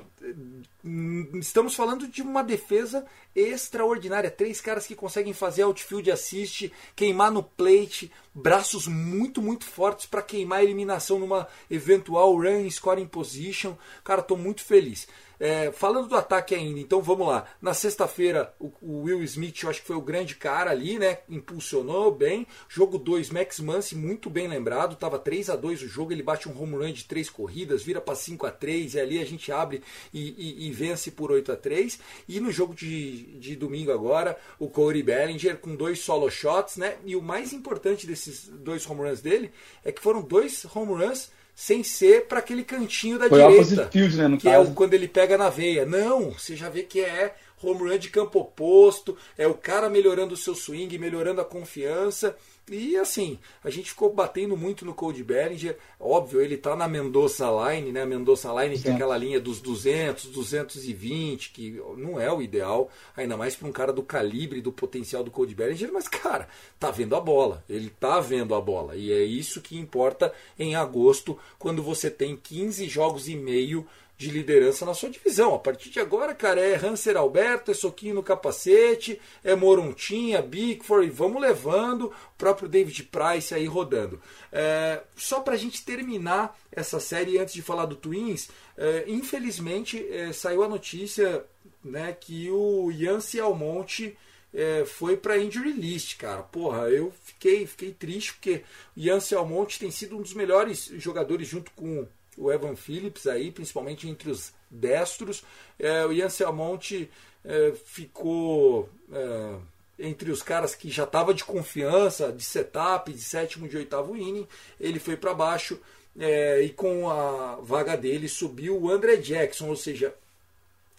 [1.40, 4.30] estamos falando de uma defesa extraordinária.
[4.30, 10.22] Três caras que conseguem fazer outfield assist, queimar no plate, braços muito, muito fortes para
[10.22, 13.76] queimar a eliminação numa eventual run scoring position.
[14.04, 15.08] Cara, tô muito feliz.
[15.40, 17.46] É, falando do ataque ainda, então vamos lá.
[17.62, 21.18] Na sexta-feira, o, o, Will Smith, eu acho que foi o grande cara ali, né?
[21.28, 22.48] Impulsionou bem.
[22.70, 24.96] Jogo 2, Max Muncy, muito bem lembrado.
[24.96, 28.00] Tava 3 a 2 o jogo, ele bate um home run de 3 corridas, vira
[28.00, 31.52] para 5 a 3 e ali a gente abre e, e, e, vence por 8
[31.52, 36.30] a 3 E no jogo de, de domingo agora, o Corey Bellinger com dois solo
[36.30, 36.96] shots, né?
[37.06, 39.52] E o mais importante desses dois home runs dele
[39.86, 44.18] é que foram dois home runs sem ser para aquele cantinho da Foi direita, field,
[44.18, 44.72] né, que caso.
[44.72, 45.86] é quando ele pega na veia.
[45.86, 47.36] Não, você já vê que é
[47.68, 52.36] home run de campo oposto, é o cara melhorando o seu swing, melhorando a confiança.
[52.72, 55.78] E assim, a gente ficou batendo muito no Cody Bellinger.
[56.00, 58.04] Óbvio, ele tá na Mendoza Line, né?
[58.04, 63.36] A Mendoza Line tem aquela linha dos 200, 220, que não é o ideal, ainda
[63.36, 66.48] mais para um cara do calibre, do potencial do Cody Bellinger, mas cara,
[66.80, 67.64] tá vendo a bola.
[67.68, 68.96] Ele tá vendo a bola.
[68.96, 73.86] E é isso que importa em agosto, quando você tem 15 jogos e meio
[74.24, 75.54] de liderança na sua divisão.
[75.54, 81.08] A partir de agora, cara, é Hanser Alberto, é soquinho no capacete, é Morontinha, Bickford,
[81.08, 84.22] e vamos levando o próprio David Price aí rodando.
[84.52, 90.06] É, só para a gente terminar essa série, antes de falar do Twins, é, infelizmente
[90.10, 91.44] é, saiu a notícia
[91.84, 94.18] né, que o Yancy Almonte
[94.54, 96.44] é, foi para injury list, cara.
[96.44, 98.64] Porra, eu fiquei, fiquei triste porque
[98.98, 104.08] Yancy Almonte tem sido um dos melhores jogadores junto com o Evan Phillips aí, principalmente
[104.08, 105.44] entre os destros.
[105.80, 107.10] É, o Ian Selmonte
[107.44, 109.56] é, ficou é,
[110.00, 114.48] entre os caras que já estava de confiança, de setup, de sétimo, de oitavo inning.
[114.80, 115.80] Ele foi para baixo
[116.20, 120.14] é, e com a vaga dele subiu o André Jackson, ou seja,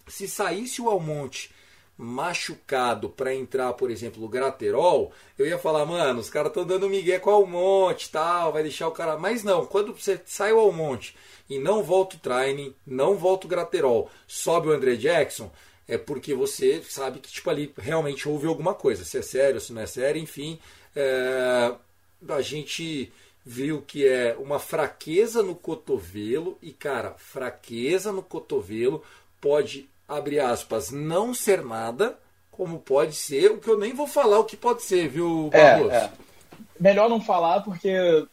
[0.09, 1.54] se saísse o Almonte
[1.97, 6.89] machucado para entrar, por exemplo, o Graterol, eu ia falar, mano, os caras estão dando
[6.89, 9.17] migué com o Almonte, tal, vai deixar o cara.
[9.17, 11.17] Mas não, quando você sai o Almonte
[11.49, 15.51] e não volta o Training, não volta o Graterol, sobe o André Jackson,
[15.87, 19.73] é porque você sabe que tipo ali realmente houve alguma coisa, se é sério, se
[19.73, 20.59] não é sério, enfim,
[20.97, 21.75] é...
[22.29, 23.13] a gente
[23.45, 29.03] viu que é uma fraqueza no cotovelo e cara, fraqueza no cotovelo
[29.41, 32.19] pode abre aspas, não ser nada,
[32.51, 35.93] como pode ser, o que eu nem vou falar o que pode ser, viu, Barros?
[35.93, 36.11] É, é.
[36.79, 37.91] Melhor não falar porque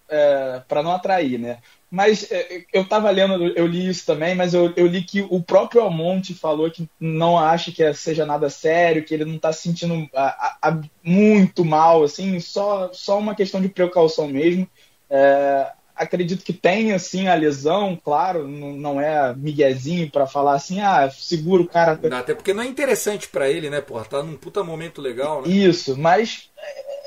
[0.10, 1.60] é, para não atrair, né?
[1.92, 5.44] Mas é, eu estava lendo, eu li isso também, mas eu, eu, li que o
[5.44, 9.64] próprio Almonte falou que não acha que seja nada sério, que ele não está se
[9.64, 14.66] sentindo a, a, muito mal, assim, só, só uma questão de precaução mesmo.
[15.10, 21.10] É, acredito que tem assim a lesão, claro, não, é miguezinho para falar assim, ah,
[21.12, 22.00] segura o cara.
[22.12, 24.06] Até porque não é interessante para ele, né, porra?
[24.06, 25.50] Tá num puta momento legal, né?
[25.50, 26.50] Isso, mas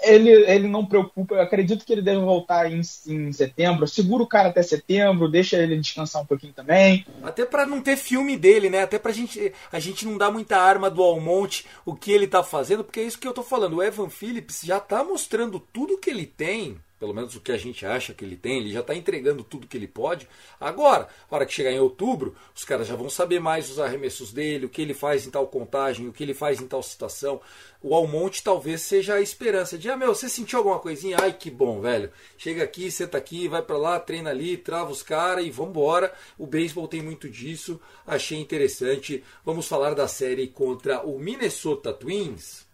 [0.05, 1.35] ele, ele não preocupa.
[1.35, 3.89] Eu acredito que ele deve voltar em, em setembro.
[3.89, 7.07] Segura o cara até setembro, deixa ele descansar um pouquinho também.
[7.23, 8.83] Até para não ter filme dele, né?
[8.83, 12.43] Até pra gente a gente não dar muita arma do Almonte o que ele tá
[12.43, 13.77] fazendo, porque é isso que eu tô falando.
[13.77, 17.59] O Evan Phillips já tá mostrando tudo que ele tem pelo menos o que a
[17.59, 20.27] gente acha que ele tem, ele já está entregando tudo que ele pode.
[20.59, 24.33] Agora, na hora que chegar em outubro, os caras já vão saber mais os arremessos
[24.33, 27.43] dele, o que ele faz em tal contagem, o que ele faz em tal situação.
[27.83, 31.19] O Almonte talvez seja a esperança de, ah, meu, você sentiu alguma coisinha?
[31.21, 32.11] Ai, que bom, velho.
[32.39, 36.11] Chega aqui, senta aqui, vai para lá, treina ali, trava os caras e vambora.
[36.39, 39.23] O beisebol tem muito disso, achei interessante.
[39.45, 42.65] Vamos falar da série contra o Minnesota Twins.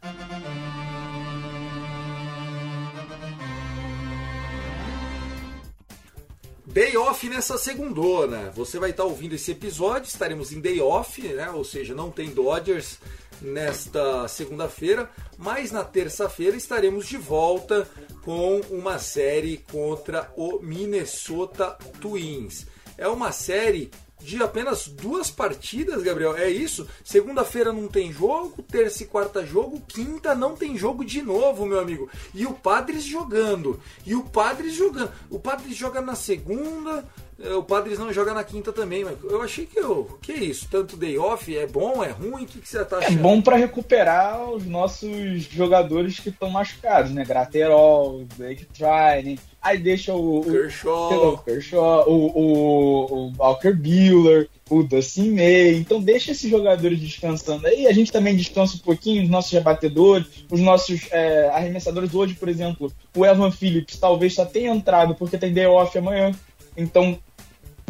[6.73, 8.53] Day off nessa segundona.
[8.55, 11.51] Você vai estar ouvindo esse episódio, estaremos em day off, né?
[11.51, 12.99] Ou seja, não tem Dodgers
[13.43, 17.89] nesta segunda-feira, mas na terça-feira estaremos de volta
[18.23, 22.67] com uma série contra o Minnesota Twins.
[22.97, 23.91] É uma série
[24.21, 26.37] de apenas duas partidas, Gabriel.
[26.37, 26.87] É isso?
[27.05, 31.81] Segunda-feira não tem jogo, terça e quarta jogo, quinta não tem jogo de novo, meu
[31.81, 32.09] amigo.
[32.35, 33.81] E o Padres jogando.
[34.07, 35.11] E o Padres jogando.
[35.29, 37.05] O Padres joga na segunda,
[37.43, 40.19] é, o Padres não joga na quinta também, mas eu achei que eu.
[40.21, 40.69] Que isso?
[40.71, 42.45] Tanto day off é bom, é ruim?
[42.45, 43.19] O que, que você tá achando?
[43.19, 47.25] É bom para recuperar os nossos jogadores que estão machucados, né?
[47.25, 49.39] Graterol, Blake Trine.
[49.63, 50.43] Aí deixa o.
[50.43, 51.35] Kershaw.
[51.35, 55.77] O, Kershaw, o, o, o Walker Bueller, o Dustin May.
[55.77, 57.87] Então deixa esses jogadores descansando aí.
[57.87, 62.15] A gente também descansa um pouquinho, os nossos rebatedores, os nossos é, arremessadores.
[62.15, 66.33] Hoje, por exemplo, o Evan Phillips talvez só tenha entrado porque tem day off amanhã.
[66.75, 67.19] Então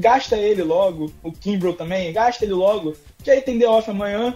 [0.01, 4.35] gasta ele logo, o Kimbrel também, gasta ele logo, que aí tem day off amanhã,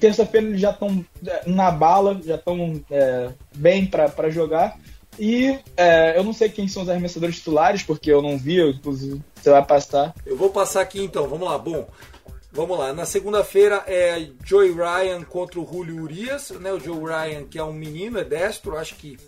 [0.00, 4.78] terça-feira eles já estão é, na bala, já estão é, bem para jogar.
[5.18, 9.22] E é, eu não sei quem são os arremessadores titulares, porque eu não vi, inclusive
[9.34, 10.14] você vai passar.
[10.24, 11.58] Eu vou passar aqui então, vamos lá.
[11.58, 11.88] Bom,
[12.52, 12.92] vamos lá.
[12.92, 16.72] Na segunda-feira é Joey Ryan contra o Julio Urias, né?
[16.72, 19.18] O Joe Ryan, que é um menino, é destro, acho que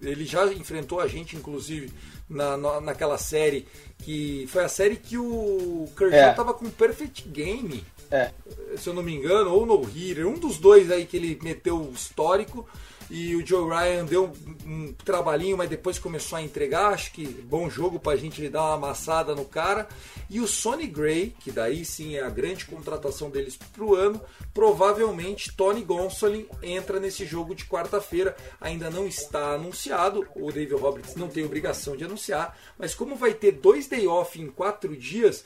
[0.00, 1.90] ele já enfrentou a gente, inclusive,
[2.28, 3.66] na, na, naquela série
[3.98, 6.32] que foi a série que o Kershaw é.
[6.32, 7.84] tava com Perfect Game.
[8.10, 8.30] É.
[8.76, 11.90] Se eu não me engano, ou no Hitter, um dos dois aí que ele meteu
[11.94, 12.68] histórico.
[13.08, 14.32] E o Joe Ryan deu
[14.66, 16.92] um, trabalhinho, mas depois começou a entregar.
[16.92, 19.88] Acho que bom jogo pra gente dar uma amassada no cara.
[20.28, 24.20] E o Sonny Gray, que daí sim é a grande contratação deles pro ano,
[24.52, 28.36] provavelmente Tony Gonsolin entra nesse jogo de quarta-feira.
[28.60, 33.34] Ainda não está anunciado, o David Roberts não tem obrigação de anunciar, mas como vai
[33.34, 35.44] ter dois day off em quatro dias,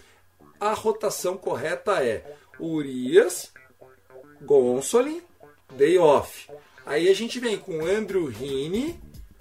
[0.58, 3.52] a rotação correta é Urias,
[4.40, 5.22] Gonsolin,
[5.76, 6.48] day off.
[6.85, 8.99] Aí a gente vem com o Andrew Heaney,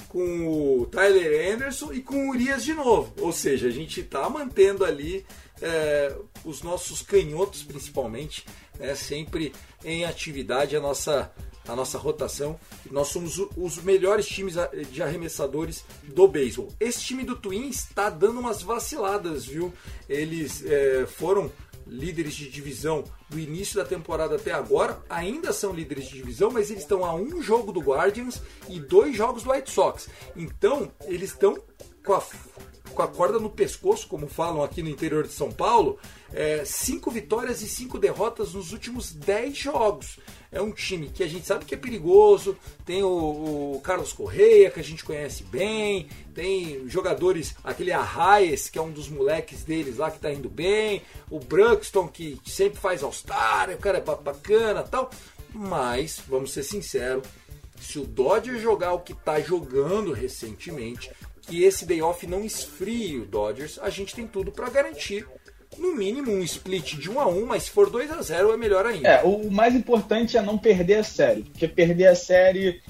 [0.10, 3.14] com o Tyler Anderson e com o Urias de novo.
[3.22, 5.26] Ou seja, a gente está mantendo ali
[5.62, 8.46] é, os nossos canhotos, principalmente,
[8.80, 9.54] né, sempre
[9.86, 11.32] em atividade, a nossa,
[11.68, 12.60] a nossa rotação.
[12.90, 14.56] Nós somos os melhores times
[14.92, 16.74] de arremessadores do beisebol.
[16.80, 19.72] Esse time do Twins está dando umas vaciladas, viu?
[20.08, 21.52] Eles é, foram
[21.90, 26.70] líderes de divisão do início da temporada até agora, ainda são líderes de divisão, mas
[26.70, 30.08] eles estão a um jogo do Guardians e dois jogos do White Sox.
[30.36, 31.58] Então, eles estão
[32.06, 32.24] com a,
[32.94, 35.98] com a corda no pescoço, como falam aqui no interior de São Paulo,
[36.32, 40.20] é, cinco vitórias e cinco derrotas nos últimos dez jogos.
[40.52, 42.58] É um time que a gente sabe que é perigoso.
[42.86, 46.10] Tem o, o Carlos Correia, que a gente conhece bem.
[46.34, 51.04] Tem jogadores, aquele Arraes, que é um dos moleques deles lá que tá indo bem.
[51.30, 55.12] O Bruxton, que sempre faz All-Star, o cara é bacana tal.
[55.54, 57.28] Mas, vamos ser sinceros,
[57.80, 63.20] se o Dodger jogar o que tá jogando recentemente, que esse day off não esfrie
[63.20, 65.28] o Dodgers, a gente tem tudo para garantir
[65.80, 68.58] no mínimo um split de 1 a 1 mas se for 2 a 0 é
[68.58, 69.08] melhor ainda.
[69.08, 72.82] É, o mais importante é não perder a série, porque perder a série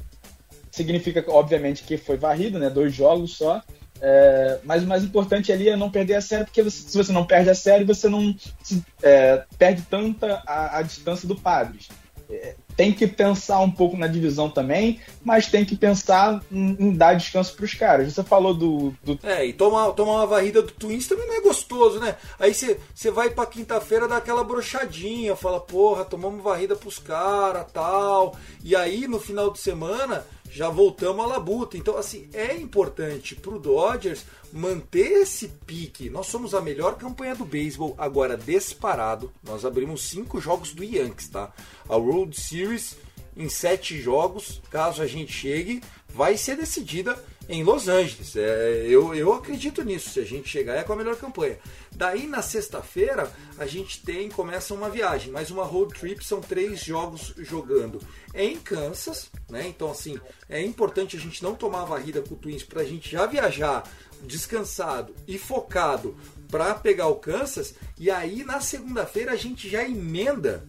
[0.72, 2.70] significa, obviamente, que foi varrido, né?
[2.70, 3.62] Dois jogos só.
[4.02, 7.12] É, mas o mais importante ali é não perder a série, porque você, se você
[7.12, 8.34] não perde a série, você não
[8.64, 11.90] se, é, perde tanta a, a, distância do Padres.
[12.30, 16.94] É, tem que pensar um pouco na divisão também, mas tem que pensar em, em
[16.94, 18.14] dar descanso para os caras.
[18.14, 21.42] Você falou do, do, É, e tomar, tomar uma varrida do Twins também não é
[21.42, 22.16] gostoso, né?
[22.40, 28.38] Aí você vai para quinta-feira dar aquela brochadinha, fala, porra, tomamos varrida pros caras, tal.
[28.64, 31.78] E aí no final de semana já voltamos à labuta.
[31.78, 36.10] Então, assim, é importante pro Dodgers manter esse pique.
[36.10, 39.32] Nós somos a melhor campanha do beisebol, agora disparado.
[39.44, 41.54] Nós abrimos cinco jogos do Yankees, tá?
[41.88, 42.98] A World Series
[43.38, 47.18] em sete jogos, caso a gente chegue, vai ser decidida
[47.50, 48.36] em Los Angeles.
[48.36, 50.12] É, eu, eu acredito nisso.
[50.12, 51.58] Se a gente chegar é com a melhor campanha.
[51.92, 56.24] Daí na sexta-feira a gente tem começa uma viagem, mais uma road trip.
[56.24, 58.00] São três jogos jogando
[58.36, 59.68] em Kansas, né?
[59.68, 62.86] Então assim é importante a gente não tomar a varrida com o Twins para a
[62.86, 63.84] gente já viajar
[64.22, 66.16] descansado e focado
[66.52, 67.74] para pegar o Kansas.
[67.98, 70.68] E aí na segunda-feira a gente já emenda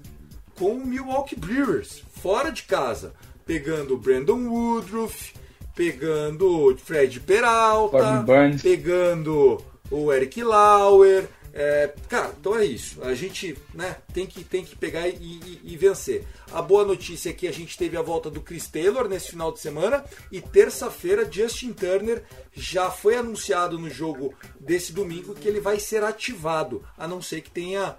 [0.58, 3.14] com o Milwaukee Brewers fora de casa,
[3.44, 5.34] pegando o Brandon Woodruff,
[5.74, 8.24] pegando Fred Peralta,
[8.62, 13.02] pegando o Eric Lauer, É, cara, então é isso.
[13.02, 16.24] A gente né, tem, que, tem que pegar e, e, e, vencer.
[16.52, 19.50] A boa notícia é que a gente teve a volta do Chris Taylor nesse final
[19.50, 25.60] de semana e terça-feira Justin Turner já foi anunciado no jogo desse domingo que ele
[25.60, 27.96] vai ser ativado, a não ser que tenha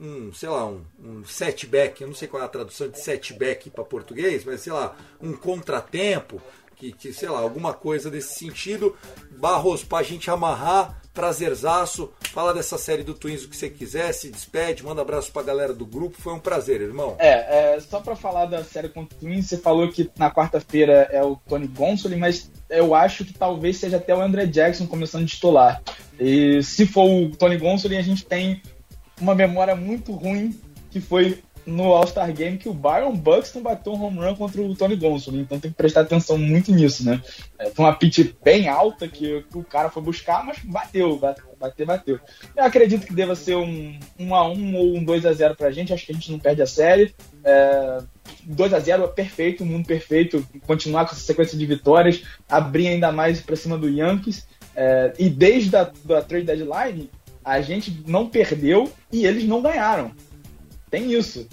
[0.00, 3.68] um, sei lá, um, um setback, eu não sei qual é a tradução de setback
[3.68, 6.40] para português, mas sei lá, um contratempo,
[6.80, 8.96] que, que sei lá, alguma coisa desse sentido.
[9.38, 14.12] Barros, para a gente amarrar, prazerzaço, fala dessa série do Twins o que você quiser,
[14.12, 17.16] se despede, manda abraço pra galera do grupo, foi um prazer, irmão.
[17.18, 21.08] É, é só para falar da série contra o Twins, você falou que na quarta-feira
[21.10, 25.26] é o Tony Gonsolin, mas eu acho que talvez seja até o André Jackson começando
[25.26, 25.82] de titular.
[26.18, 28.62] E se for o Tony Gonsolin, a gente tem
[29.20, 30.58] uma memória muito ruim
[30.90, 34.74] que foi no All-Star Game que o Byron Buxton bateu um home run contra o
[34.74, 37.22] Tony Gonsolin, então tem que prestar atenção muito nisso, né?
[37.58, 41.18] É, foi uma pitch bem alta que, o cara foi buscar, mas bateu,
[41.58, 42.20] bateu, bateu.
[42.56, 45.70] Eu acredito que deva ser um 1 a 1 ou um 2 a 0 pra
[45.70, 47.14] gente, acho que a gente não perde a série.
[47.44, 47.98] É,
[48.44, 52.88] 2 a 0 é perfeito, um mundo perfeito, continuar com essa sequência de vitórias, abrir
[52.88, 54.46] ainda mais para cima do Yankees.
[54.74, 57.10] É, e desde a da trade deadline,
[57.44, 60.12] a gente não perdeu e eles não ganharam.
[60.90, 61.46] Tem isso.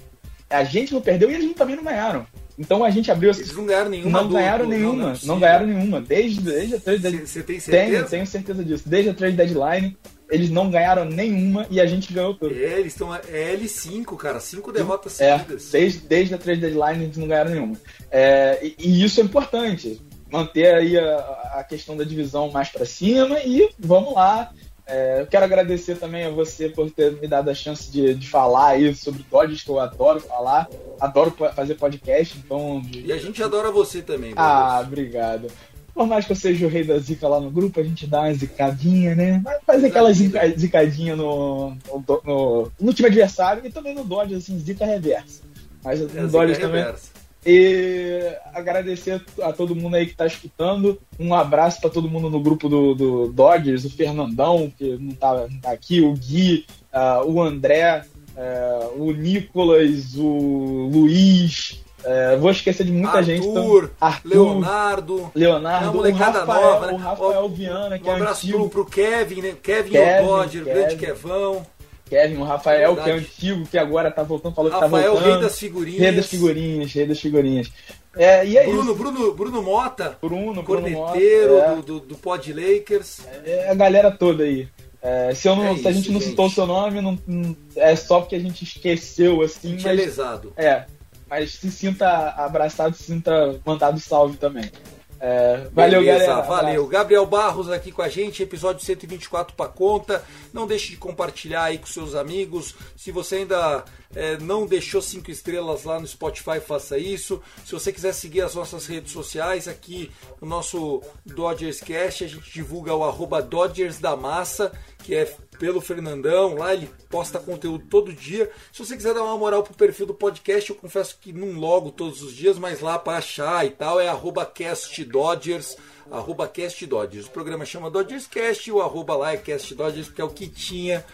[0.50, 2.26] A gente não perdeu e eles também não ganharam.
[2.58, 3.32] Então a gente abriu.
[3.32, 4.22] Eles não ganharam nenhuma.
[4.22, 4.94] Não ganharam do, nenhuma.
[4.94, 6.02] Não, não, não, ganharam nenhuma.
[6.02, 7.28] Desde, desde a trade deadline.
[7.28, 7.92] Você tem certeza?
[7.92, 8.90] Tenho, tenho certeza disso.
[8.90, 9.96] Desde a trade deadline,
[10.30, 12.56] eles não ganharam nenhuma e a gente ganhou tudo.
[12.56, 13.14] É, eles estão.
[13.14, 14.40] É L5, cara.
[14.40, 15.70] Cinco derrotas é, seguidas.
[15.72, 17.76] Desde, desde a trade deadline eles não ganharam nenhuma.
[18.10, 20.02] É, e, e, isso é importante.
[20.32, 21.18] Manter aí a,
[21.60, 24.52] a questão da divisão mais para cima e vamos lá.
[24.88, 28.30] É, eu quero agradecer também a você por ter me dado a chance de, de
[28.30, 30.70] falar aí sobre Dodgers, que eu adoro falar,
[31.00, 32.82] adoro fazer podcast, então...
[32.94, 34.34] E a gente adora você também.
[34.38, 35.48] Ah, obrigado.
[35.94, 38.22] Por mais que eu seja o rei da zica lá no grupo, a gente dá
[38.22, 39.44] uma zicadinha, né?
[39.66, 44.58] Faz aquela zica, zicadinha no, no, no, no, time adversário e também no Dodgers, assim,
[44.60, 45.42] zica reversa.
[45.84, 46.82] Mas no é, Dodgers também...
[46.82, 47.27] Reversa.
[47.50, 51.00] E agradecer a todo mundo aí que está escutando.
[51.18, 55.48] Um abraço para todo mundo no grupo do, do Dodgers, o Fernandão, que não está
[55.62, 58.04] tá aqui, o Gui, uh, o André,
[58.36, 61.82] uh, o Nicolas, o Luiz.
[62.00, 63.48] Uh, vou esquecer de muita Arthur, gente.
[63.48, 65.32] Então, Arthur, Leonardo.
[65.34, 66.94] Leonardo, o Rafael, nova, né?
[66.94, 68.70] o Rafael Viana, que um é abraço antigo.
[68.70, 69.56] pro, pro Kevin, né?
[69.64, 70.80] Kevin, Kevin o Dodger, Kevin.
[70.80, 71.66] grande Kevão.
[72.10, 73.04] Kevin, o Rafael, Verdade.
[73.04, 73.20] que é
[73.54, 75.32] antigo, que agora tá voltando, falou Rafael, que tá voltando.
[75.34, 76.00] rei das figurinhas.
[76.02, 77.72] Rei das figurinhas, rei das figurinhas.
[78.16, 78.96] É, e é Bruno, isso.
[78.96, 83.20] Bruno, Bruno Mota, Bruno, corneteiro Bruno Mota, do, do, do Pod Lakers.
[83.46, 84.68] É a galera toda aí.
[85.02, 86.30] É, se, eu não, É se a isso, gente não gente.
[86.32, 89.78] citou o seu nome, não, não- é só porque a gente esqueceu, assim.
[89.78, 90.52] Tinha Mas, lesado.
[90.58, 90.86] é,
[91.30, 94.72] mas se sinta abraçado, se sinta mandado salve também.
[95.20, 96.48] É, valeu, Beleza, galera.
[96.48, 96.88] valeu.
[96.88, 100.24] Gabriel Barros aqui com a gente, episódio 124 para conta.
[100.54, 102.76] Não deixe de compartilhar aí com seus amigos.
[102.96, 103.84] Se você ainda
[104.16, 107.42] é, não deixou cinco estrelas lá no Spotify, faça isso.
[107.66, 110.12] Se você quiser seguir as nossas redes sociais, aqui
[110.42, 114.72] no nosso Dodgers Cast, a gente divulga o arroba Dodgers da Massa,
[115.04, 118.50] que é pelo Fernandão, lá ele posta conteúdo todo dia.
[118.72, 121.92] Se você quiser dar uma moral pro perfil do podcast, eu confesso que não logo
[121.92, 124.08] todos os dias, mas lá para achar e tal é
[124.54, 125.78] castdodgers,
[126.12, 127.28] arroba castdodgers.
[127.28, 130.48] O programa chama Dodgers Cast e o arroba lá é castdodgers, porque é o que
[130.48, 131.06] tinha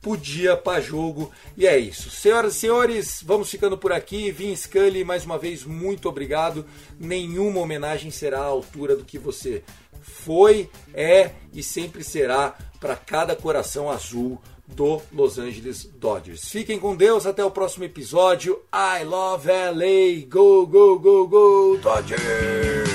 [0.00, 1.30] podia para jogo.
[1.56, 2.10] E é isso.
[2.10, 4.30] Senhoras e senhores, vamos ficando por aqui.
[4.30, 6.64] Vin Scully, mais uma vez, muito obrigado.
[6.98, 9.62] Nenhuma homenagem será à altura do que você
[10.00, 16.48] foi, é e sempre será para cada coração azul do Los Angeles Dodgers.
[16.48, 18.60] Fiquem com Deus, até o próximo episódio.
[18.72, 20.26] I love LA.
[20.28, 22.89] Go, go, go, go, Dodgers!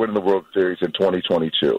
[0.00, 1.78] Winning the World Series in 2022.